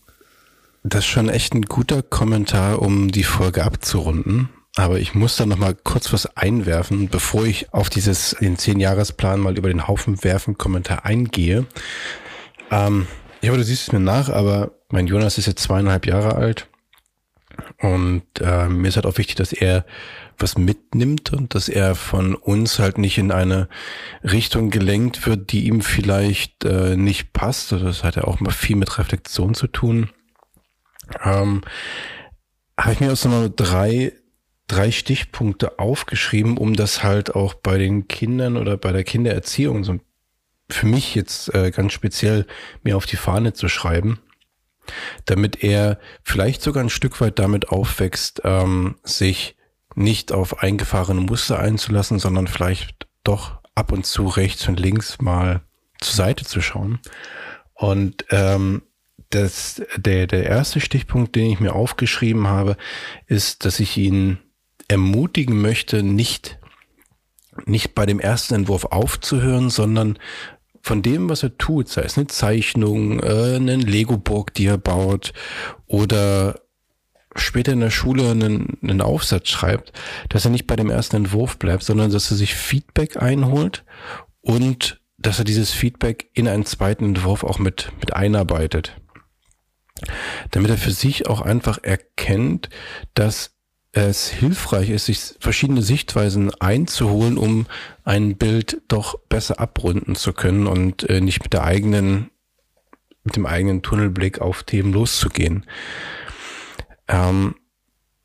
[0.85, 4.49] Das ist schon echt ein guter Kommentar, um die Folge abzurunden.
[4.77, 8.79] Aber ich muss da noch mal kurz was einwerfen, bevor ich auf dieses den zehn
[8.79, 11.67] Jahresplan mal über den Haufen werfen Kommentar eingehe.
[12.71, 13.07] Ähm,
[13.41, 16.69] ich hoffe, du siehst es mir nach, aber mein Jonas ist jetzt zweieinhalb Jahre alt
[17.81, 19.85] und äh, mir ist halt auch wichtig, dass er
[20.39, 23.69] was mitnimmt und dass er von uns halt nicht in eine
[24.23, 27.73] Richtung gelenkt wird, die ihm vielleicht äh, nicht passt.
[27.73, 30.11] Also das hat ja auch mal viel mit Reflexion zu tun
[31.23, 31.63] ähm,
[32.79, 34.13] habe ich mir aus nochmal drei,
[34.67, 39.99] drei Stichpunkte aufgeschrieben, um das halt auch bei den Kindern oder bei der Kindererziehung so
[40.69, 42.47] für mich jetzt äh, ganz speziell
[42.83, 44.19] mir auf die Fahne zu schreiben,
[45.25, 49.57] damit er vielleicht sogar ein Stück weit damit aufwächst, ähm, sich
[49.97, 55.63] nicht auf eingefahrene Muster einzulassen, sondern vielleicht doch ab und zu rechts und links mal
[56.01, 57.01] zur Seite zu schauen.
[57.75, 58.83] Und ähm,
[59.31, 62.77] das, der, der erste Stichpunkt, den ich mir aufgeschrieben habe,
[63.27, 64.39] ist, dass ich ihn
[64.89, 66.59] ermutigen möchte, nicht,
[67.65, 70.19] nicht bei dem ersten Entwurf aufzuhören, sondern
[70.83, 75.33] von dem, was er tut, sei es eine Zeichnung, äh, einen Lego-Burg, die er baut
[75.87, 76.61] oder
[77.41, 79.93] später in der Schule einen, einen Aufsatz schreibt,
[80.29, 83.85] dass er nicht bei dem ersten Entwurf bleibt, sondern dass er sich Feedback einholt
[84.41, 88.97] und dass er dieses Feedback in einen zweiten Entwurf auch mit, mit einarbeitet
[90.51, 92.69] damit er für sich auch einfach erkennt,
[93.15, 93.53] dass
[93.93, 97.67] es hilfreich ist, sich verschiedene Sichtweisen einzuholen, um
[98.05, 102.31] ein Bild doch besser abrunden zu können und äh, nicht mit der eigenen,
[103.25, 105.65] mit dem eigenen Tunnelblick auf Themen loszugehen.
[107.09, 107.55] Ähm,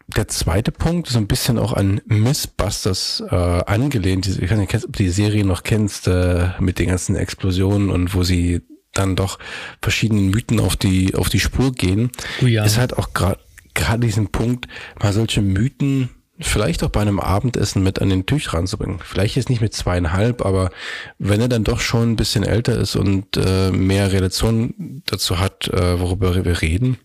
[0.08, 4.28] der zweite Punkt ist ein bisschen auch an Missbusters äh, angelehnt.
[4.28, 8.14] Ich weiß nicht, ob du die Serie noch kennst, äh, mit den ganzen Explosionen und
[8.14, 8.62] wo sie
[8.94, 9.40] dann doch
[9.82, 12.66] verschiedenen Mythen auf die, auf die Spur gehen, oh ja.
[12.66, 13.40] ist halt auch gerade
[13.74, 14.68] gerade diesen Punkt,
[15.02, 19.00] mal solche Mythen vielleicht auch bei einem Abendessen mit an den Tisch ranzubringen.
[19.04, 20.72] Vielleicht jetzt nicht mit zweieinhalb, aber
[21.20, 25.68] wenn er dann doch schon ein bisschen älter ist und äh, mehr Relation dazu hat,
[25.68, 26.98] äh, worüber wir reden,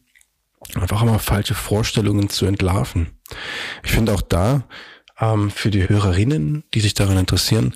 [0.75, 3.09] einfach mal falsche Vorstellungen zu entlarven.
[3.85, 4.65] Ich finde auch da
[5.21, 7.75] ähm, für die Hörerinnen, die sich daran interessieren,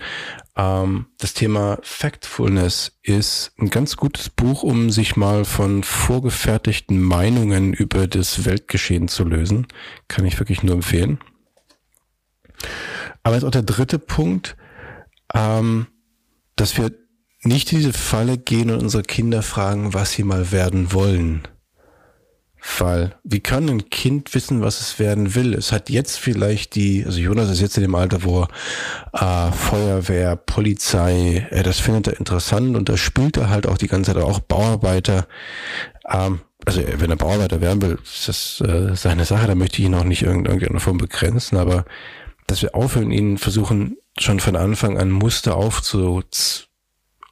[0.57, 7.73] ähm, das Thema Factfulness ist ein ganz gutes Buch, um sich mal von vorgefertigten Meinungen
[7.73, 9.67] über das Weltgeschehen zu lösen.
[10.09, 11.19] Kann ich wirklich nur empfehlen.
[13.23, 14.57] Aber jetzt auch der dritte Punkt,
[15.35, 15.87] ähm,
[16.57, 16.91] dass wir
[17.43, 21.43] nicht in diese Falle gehen und unsere Kinder fragen, was sie mal werden wollen.
[22.61, 23.17] Fall.
[23.25, 25.55] Wie kann ein Kind wissen, was es werden will?
[25.55, 28.47] Es hat jetzt vielleicht die, also Jonas ist jetzt in dem Alter, wo
[29.13, 33.89] äh, Feuerwehr, Polizei, äh, das findet er interessant und da spielt er halt auch die
[33.89, 35.27] ganze Zeit auch Bauarbeiter.
[36.09, 39.87] Ähm, also wenn er Bauarbeiter werden will, ist das äh, seine Sache, da möchte ich
[39.87, 41.87] ihn auch nicht in irgendeiner Form begrenzen, aber
[42.47, 46.23] dass wir aufhören, ihn versuchen, schon von Anfang an Muster aufzu,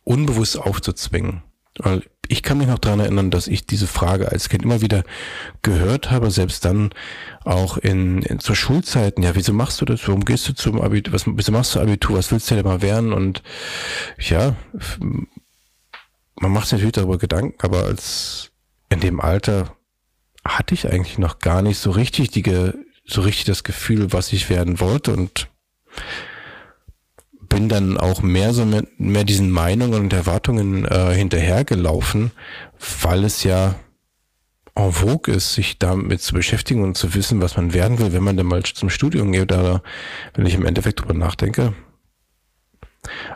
[0.04, 1.42] unbewusst aufzuzwingen.
[1.78, 5.02] Weil ich kann mich noch daran erinnern, dass ich diese Frage als Kind immer wieder
[5.62, 6.90] gehört habe, selbst dann
[7.44, 9.22] auch in, in zur Schulzeiten.
[9.22, 10.06] Ja, wieso machst du das?
[10.06, 11.14] Warum gehst du zum Abitur?
[11.14, 12.18] Was, wieso machst du Abitur?
[12.18, 13.12] Was willst du denn mal werden?
[13.12, 13.42] Und
[14.18, 14.54] ja,
[16.36, 18.50] man macht sich natürlich darüber Gedanken, aber als
[18.90, 19.74] in dem Alter
[20.44, 22.42] hatte ich eigentlich noch gar nicht so richtig die,
[23.04, 25.48] so richtig das Gefühl, was ich werden wollte und
[27.48, 32.32] bin dann auch mehr so mit, mehr diesen Meinungen und Erwartungen äh, hinterhergelaufen,
[33.02, 33.76] weil es ja
[34.74, 38.22] en vogue ist, sich damit zu beschäftigen und zu wissen, was man werden will, wenn
[38.22, 39.82] man dann mal zum Studium geht, oder
[40.34, 41.74] wenn ich im Endeffekt drüber nachdenke.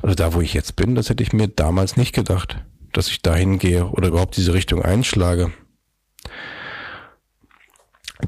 [0.03, 2.59] Also da, wo ich jetzt bin, das hätte ich mir damals nicht gedacht,
[2.93, 5.53] dass ich dahin gehe oder überhaupt diese Richtung einschlage.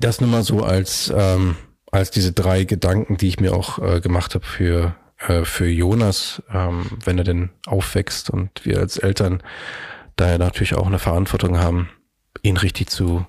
[0.01, 1.57] Das nur mal so als, ähm,
[1.93, 4.97] als diese drei Gedanken, die ich mir auch äh, gemacht habe für,
[5.29, 9.43] äh, für Jonas, ähm, wenn er denn aufwächst und wir als Eltern
[10.17, 11.89] daher natürlich auch eine Verantwortung haben,
[12.43, 13.27] ihn richtig zu,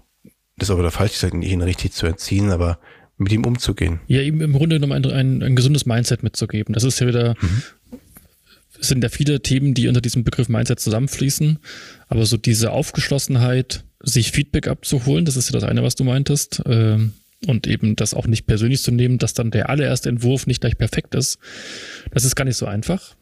[0.57, 2.79] das ist aber der falsch gesagt, ihn richtig zu erziehen, aber
[3.17, 4.01] mit ihm umzugehen.
[4.07, 6.73] Ja, ihm im Grunde genommen ein, ein, ein gesundes Mindset mitzugeben.
[6.73, 7.63] Das ist ja wieder, mhm.
[8.79, 11.59] sind ja viele Themen, die unter diesem Begriff Mindset zusammenfließen,
[12.07, 16.63] aber so diese Aufgeschlossenheit, sich Feedback abzuholen, das ist ja das eine, was du meintest,
[16.65, 16.97] äh,
[17.45, 20.77] und eben das auch nicht persönlich zu nehmen, dass dann der allererste Entwurf nicht gleich
[20.77, 21.39] perfekt ist,
[22.11, 23.15] das ist gar nicht so einfach.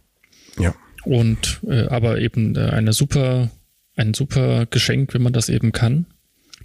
[0.60, 0.76] Ja.
[1.06, 3.52] Und äh, aber eben äh, eine super,
[3.96, 6.06] ein super Geschenk, wenn man das eben kann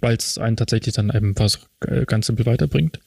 [0.01, 2.99] weil es einen tatsächlich dann eben was äh, ganz simpel weiterbringt.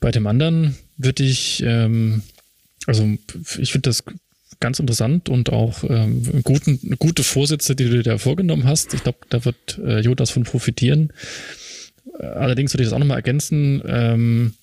[0.00, 2.22] Bei dem anderen würde ich, ähm,
[2.86, 3.16] also
[3.58, 4.04] ich finde das
[4.60, 8.94] ganz interessant und auch ähm, guten, gute Vorsätze, die du dir da vorgenommen hast.
[8.94, 11.12] Ich glaube, da wird äh, Jonas von profitieren.
[12.18, 14.54] Allerdings würde ich das auch nochmal ergänzen, ähm,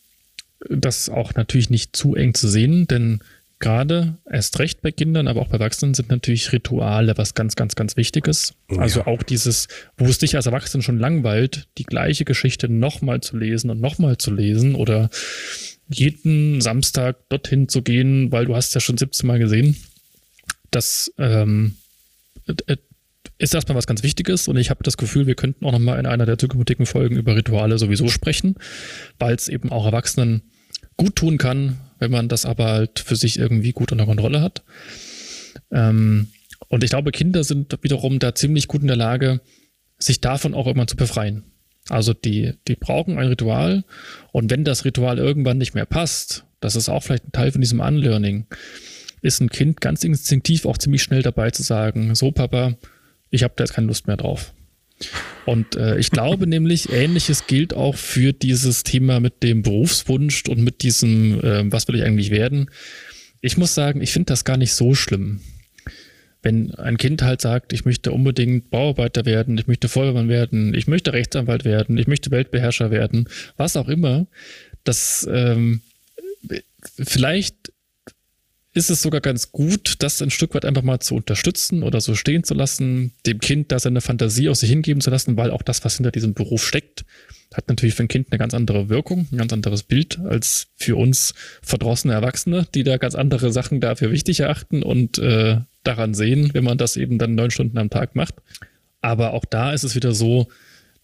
[0.70, 3.20] das auch natürlich nicht zu eng zu sehen, denn
[3.60, 7.76] gerade erst recht bei Kindern, aber auch bei Erwachsenen sind natürlich Rituale was ganz, ganz,
[7.76, 8.54] ganz Wichtiges.
[8.70, 9.08] Oh, also ja.
[9.08, 13.70] auch dieses, wo es dich als Erwachsenen schon langweilt, die gleiche Geschichte nochmal zu lesen
[13.70, 15.10] und nochmal zu lesen oder
[15.88, 19.78] jeden Samstag dorthin zu gehen, weil du hast ja schon 17 Mal gesehen.
[20.72, 21.76] Das ähm,
[22.48, 22.76] äh,
[23.44, 26.06] ist erstmal was ganz Wichtiges und ich habe das Gefühl, wir könnten auch nochmal in
[26.06, 28.56] einer der zukünftigen Folgen über Rituale sowieso sprechen,
[29.20, 30.44] weil es eben auch Erwachsenen
[30.96, 34.64] gut tun kann, wenn man das aber halt für sich irgendwie gut unter Kontrolle hat.
[35.72, 36.30] Ähm,
[36.70, 39.42] und ich glaube, Kinder sind wiederum da ziemlich gut in der Lage,
[39.98, 41.44] sich davon auch irgendwann zu befreien.
[41.90, 43.84] Also die, die brauchen ein Ritual
[44.32, 47.60] und wenn das Ritual irgendwann nicht mehr passt, das ist auch vielleicht ein Teil von
[47.60, 48.46] diesem Unlearning,
[49.22, 52.78] ist ein Kind ganz instinktiv auch ziemlich schnell dabei zu sagen, so Papa,
[53.34, 54.54] ich habe da jetzt keine Lust mehr drauf.
[55.46, 60.62] Und äh, ich glaube nämlich, ähnliches gilt auch für dieses Thema mit dem Berufswunsch und
[60.62, 62.70] mit diesem, äh, was will ich eigentlich werden.
[63.42, 65.42] Ich muss sagen, ich finde das gar nicht so schlimm.
[66.44, 70.88] Wenn ein Kind halt sagt, ich möchte unbedingt Bauarbeiter werden, ich möchte Feuerwehrmann werden, ich
[70.88, 73.28] möchte Rechtsanwalt werden, ich möchte Weltbeherrscher werden,
[73.58, 74.28] was auch immer,
[74.84, 75.82] das ähm,
[77.00, 77.73] vielleicht
[78.74, 82.16] ist es sogar ganz gut, das ein Stück weit einfach mal zu unterstützen oder so
[82.16, 85.62] stehen zu lassen, dem Kind da seine Fantasie aus sich hingeben zu lassen, weil auch
[85.62, 87.06] das, was hinter diesem Beruf steckt,
[87.54, 90.96] hat natürlich für ein Kind eine ganz andere Wirkung, ein ganz anderes Bild als für
[90.96, 96.50] uns verdrossene Erwachsene, die da ganz andere Sachen dafür wichtig erachten und äh, daran sehen,
[96.54, 98.36] wenn man das eben dann neun Stunden am Tag macht.
[99.02, 100.48] Aber auch da ist es wieder so,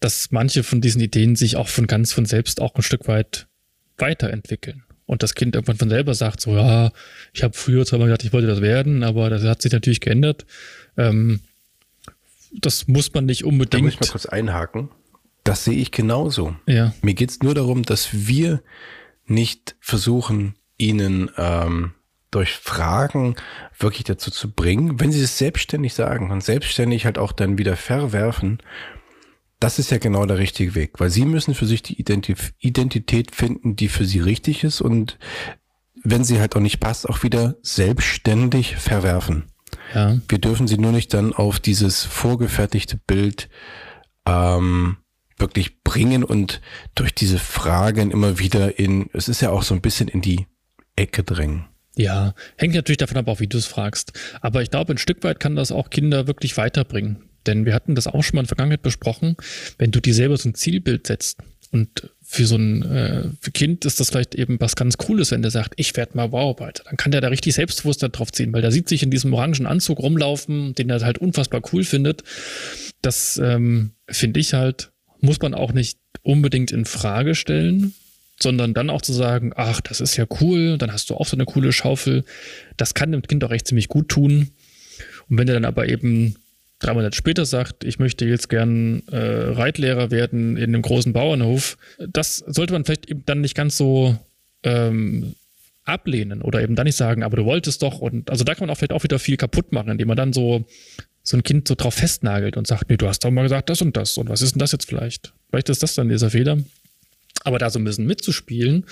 [0.00, 3.46] dass manche von diesen Ideen sich auch von ganz von selbst auch ein Stück weit
[3.96, 6.92] weiterentwickeln und das Kind irgendwann von selber sagt, so ja,
[7.32, 10.00] ich habe früher zwar mal gedacht, ich wollte das werden, aber das hat sich natürlich
[10.00, 10.46] geändert.
[10.96, 11.40] Ähm,
[12.52, 13.82] das muss man nicht unbedingt.
[13.82, 14.88] Da muss ich mal kurz einhaken.
[15.42, 16.54] Das sehe ich genauso.
[16.66, 16.94] Ja.
[17.02, 18.62] Mir geht es nur darum, dass wir
[19.26, 21.94] nicht versuchen, ihnen ähm,
[22.30, 23.34] durch Fragen
[23.76, 27.76] wirklich dazu zu bringen, wenn sie es selbstständig sagen und selbstständig halt auch dann wieder
[27.76, 28.58] verwerfen,
[29.60, 33.76] das ist ja genau der richtige Weg, weil sie müssen für sich die Identität finden,
[33.76, 35.18] die für sie richtig ist und
[36.02, 39.44] wenn sie halt auch nicht passt, auch wieder selbstständig verwerfen.
[39.94, 40.18] Ja.
[40.28, 43.50] Wir dürfen sie nur nicht dann auf dieses vorgefertigte Bild
[44.26, 44.96] ähm,
[45.36, 46.60] wirklich bringen und
[46.94, 50.46] durch diese Fragen immer wieder in, es ist ja auch so ein bisschen in die
[50.96, 51.66] Ecke drängen.
[51.96, 54.12] Ja, hängt natürlich davon ab, auch wie du es fragst.
[54.40, 57.29] Aber ich glaube, ein Stück weit kann das auch Kinder wirklich weiterbringen.
[57.46, 59.36] Denn wir hatten das auch schon mal in der Vergangenheit besprochen,
[59.78, 61.38] wenn du dir selber so ein Zielbild setzt
[61.72, 65.42] und für so ein äh, für Kind ist das vielleicht eben was ganz Cooles, wenn
[65.42, 66.84] der sagt, ich werde mal Bauarbeiter.
[66.84, 69.66] Dann kann der da richtig selbstbewusst drauf ziehen, weil der sieht sich in diesem orangen
[69.66, 72.22] Anzug rumlaufen, den er halt unfassbar cool findet.
[73.02, 77.94] Das ähm, finde ich halt, muss man auch nicht unbedingt in Frage stellen,
[78.40, 81.36] sondern dann auch zu sagen, ach, das ist ja cool, dann hast du auch so
[81.36, 82.24] eine coole Schaufel.
[82.76, 84.50] Das kann dem Kind auch echt ziemlich gut tun.
[85.28, 86.36] Und wenn er dann aber eben
[86.80, 91.78] drei Monate später sagt, ich möchte jetzt gern äh, Reitlehrer werden in einem großen Bauernhof,
[91.98, 94.16] das sollte man vielleicht eben dann nicht ganz so
[94.64, 95.34] ähm,
[95.84, 98.70] ablehnen oder eben dann nicht sagen, aber du wolltest doch und also da kann man
[98.70, 100.64] auch vielleicht auch wieder viel kaputt machen, indem man dann so
[101.22, 103.82] so ein Kind so drauf festnagelt und sagt, nee, du hast doch mal gesagt das
[103.82, 105.32] und das und was ist denn das jetzt vielleicht?
[105.50, 106.58] Vielleicht ist das dann dieser Fehler.
[107.42, 108.84] Aber da so ein bisschen mitzuspielen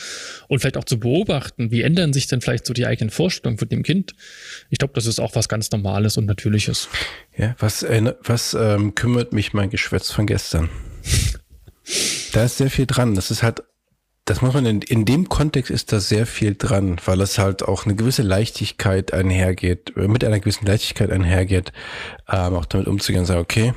[0.49, 3.69] und vielleicht auch zu beobachten, wie ändern sich denn vielleicht so die eigenen Vorstellungen von
[3.69, 4.15] dem Kind,
[4.71, 6.89] ich glaube, das ist auch was ganz Normales und Natürliches.
[7.37, 10.71] Ja, was, was ähm, kümmert mich mein Geschwätz von gestern?
[12.33, 13.15] da ist sehr viel dran.
[13.15, 13.63] Das ist halt,
[14.25, 17.63] das muss man in, in dem Kontext ist da sehr viel dran, weil es halt
[17.63, 21.73] auch eine gewisse Leichtigkeit einhergeht, mit einer gewissen Leichtigkeit einhergeht,
[22.29, 23.75] ähm, auch damit umzugehen und sagen, okay,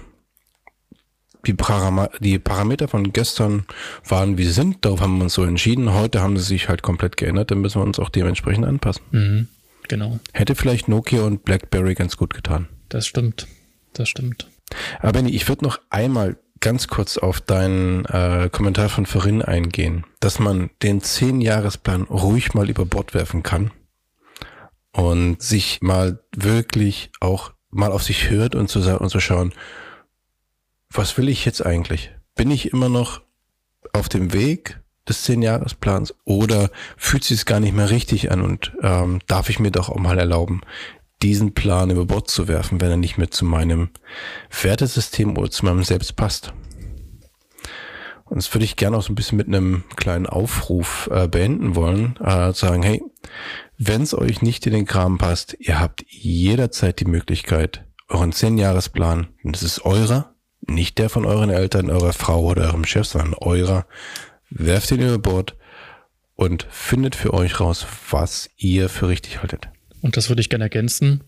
[1.45, 3.65] die, Parama die Parameter von gestern
[4.07, 4.85] waren, wie sie sind.
[4.85, 5.93] Darauf haben wir uns so entschieden.
[5.93, 7.51] Heute haben sie sich halt komplett geändert.
[7.51, 9.03] Dann müssen wir uns auch dementsprechend anpassen.
[9.11, 9.47] Mhm,
[9.87, 10.19] genau.
[10.33, 12.67] Hätte vielleicht Nokia und BlackBerry ganz gut getan.
[12.89, 13.47] Das stimmt.
[13.93, 14.47] Das stimmt.
[14.99, 20.05] Aber Benny, ich würde noch einmal ganz kurz auf deinen äh, Kommentar von vorhin eingehen,
[20.19, 23.71] dass man den Zehn-Jahresplan ruhig mal über Bord werfen kann
[24.93, 29.53] und sich mal wirklich auch mal auf sich hört und zu, und zu schauen,
[30.91, 32.11] was will ich jetzt eigentlich?
[32.35, 33.21] Bin ich immer noch
[33.93, 38.73] auf dem Weg des Zehn-Jahresplans oder fühlt sich es gar nicht mehr richtig an und
[38.81, 40.61] ähm, darf ich mir doch auch mal erlauben,
[41.21, 43.89] diesen Plan über Bord zu werfen, wenn er nicht mehr zu meinem
[44.61, 46.53] Wertesystem oder zu meinem Selbst passt.
[48.25, 51.75] Und das würde ich gerne auch so ein bisschen mit einem kleinen Aufruf äh, beenden
[51.75, 53.03] wollen, äh, sagen, hey,
[53.77, 59.27] wenn es euch nicht in den Kram passt, ihr habt jederzeit die Möglichkeit, euren 10-Jahresplan,
[59.43, 60.30] das ist eurer,
[60.73, 63.85] nicht der von euren Eltern, eurer Frau oder eurem Chef, sondern eurer,
[64.49, 65.55] werft ihn über Bord
[66.35, 69.69] und findet für euch raus, was ihr für richtig haltet.
[70.01, 71.23] Und das würde ich gerne ergänzen,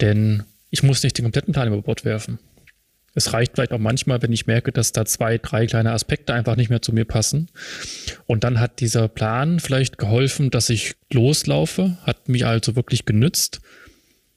[0.00, 2.38] denn ich muss nicht den kompletten Plan über Bord werfen.
[3.14, 6.56] Es reicht vielleicht auch manchmal, wenn ich merke, dass da zwei, drei kleine Aspekte einfach
[6.56, 7.48] nicht mehr zu mir passen.
[8.26, 13.60] Und dann hat dieser Plan vielleicht geholfen, dass ich loslaufe, hat mich also wirklich genützt.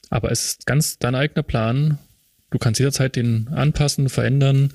[0.10, 2.00] Aber es ist ganz dein eigener Plan.
[2.54, 4.74] Du kannst jederzeit den anpassen, verändern,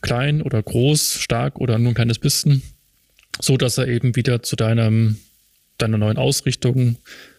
[0.00, 2.60] klein oder groß, stark oder nur ein kleines bisschen,
[3.40, 5.18] so dass er eben wieder zu deinem,
[5.78, 6.96] deiner neuen Ausrichtung,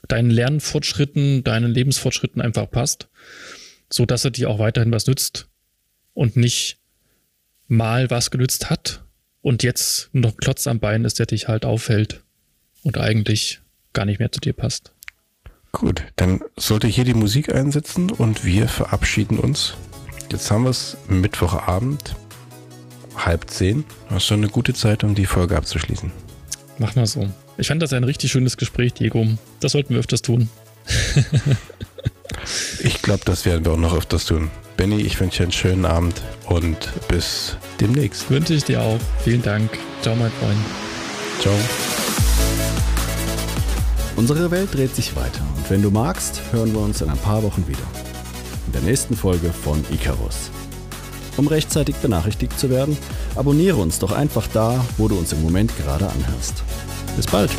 [0.07, 3.09] deinen Lernfortschritten, deinen Lebensfortschritten einfach passt,
[3.89, 5.49] so dass er dir auch weiterhin was nützt
[6.13, 6.77] und nicht
[7.67, 9.03] mal was genützt hat
[9.41, 12.21] und jetzt noch Klotz am Bein ist, der dich halt aufhält
[12.81, 13.59] und eigentlich
[13.91, 14.94] gar nicht mehr zu dir passt.
[15.75, 19.73] Gut, dann sollte hier die Musik einsetzen und wir verabschieden uns.
[20.31, 22.15] Jetzt haben wir es Mittwochabend,
[23.17, 23.83] halb zehn.
[24.09, 26.13] Hast du eine gute Zeit, um die Folge abzuschließen?
[26.77, 27.29] Mach mal so.
[27.57, 29.27] Ich fand das ein richtig schönes Gespräch, Diego.
[29.59, 30.49] Das sollten wir öfters tun.
[32.79, 34.49] ich glaube, das werden wir auch noch öfters tun.
[34.77, 38.29] Benny, ich wünsche dir einen schönen Abend und bis demnächst.
[38.29, 38.99] Wünsche ich dir auch.
[39.25, 39.77] Vielen Dank.
[40.01, 40.59] Ciao, mein Freund.
[41.41, 41.53] Ciao.
[44.17, 47.43] Unsere Welt dreht sich weiter und wenn du magst, hören wir uns in ein paar
[47.43, 47.83] Wochen wieder.
[48.67, 50.49] In der nächsten Folge von Icarus.
[51.35, 52.97] Um rechtzeitig benachrichtigt zu werden,
[53.35, 56.63] abonniere uns doch einfach da, wo du uns im Moment gerade anhörst.
[57.17, 57.51] Bis bald!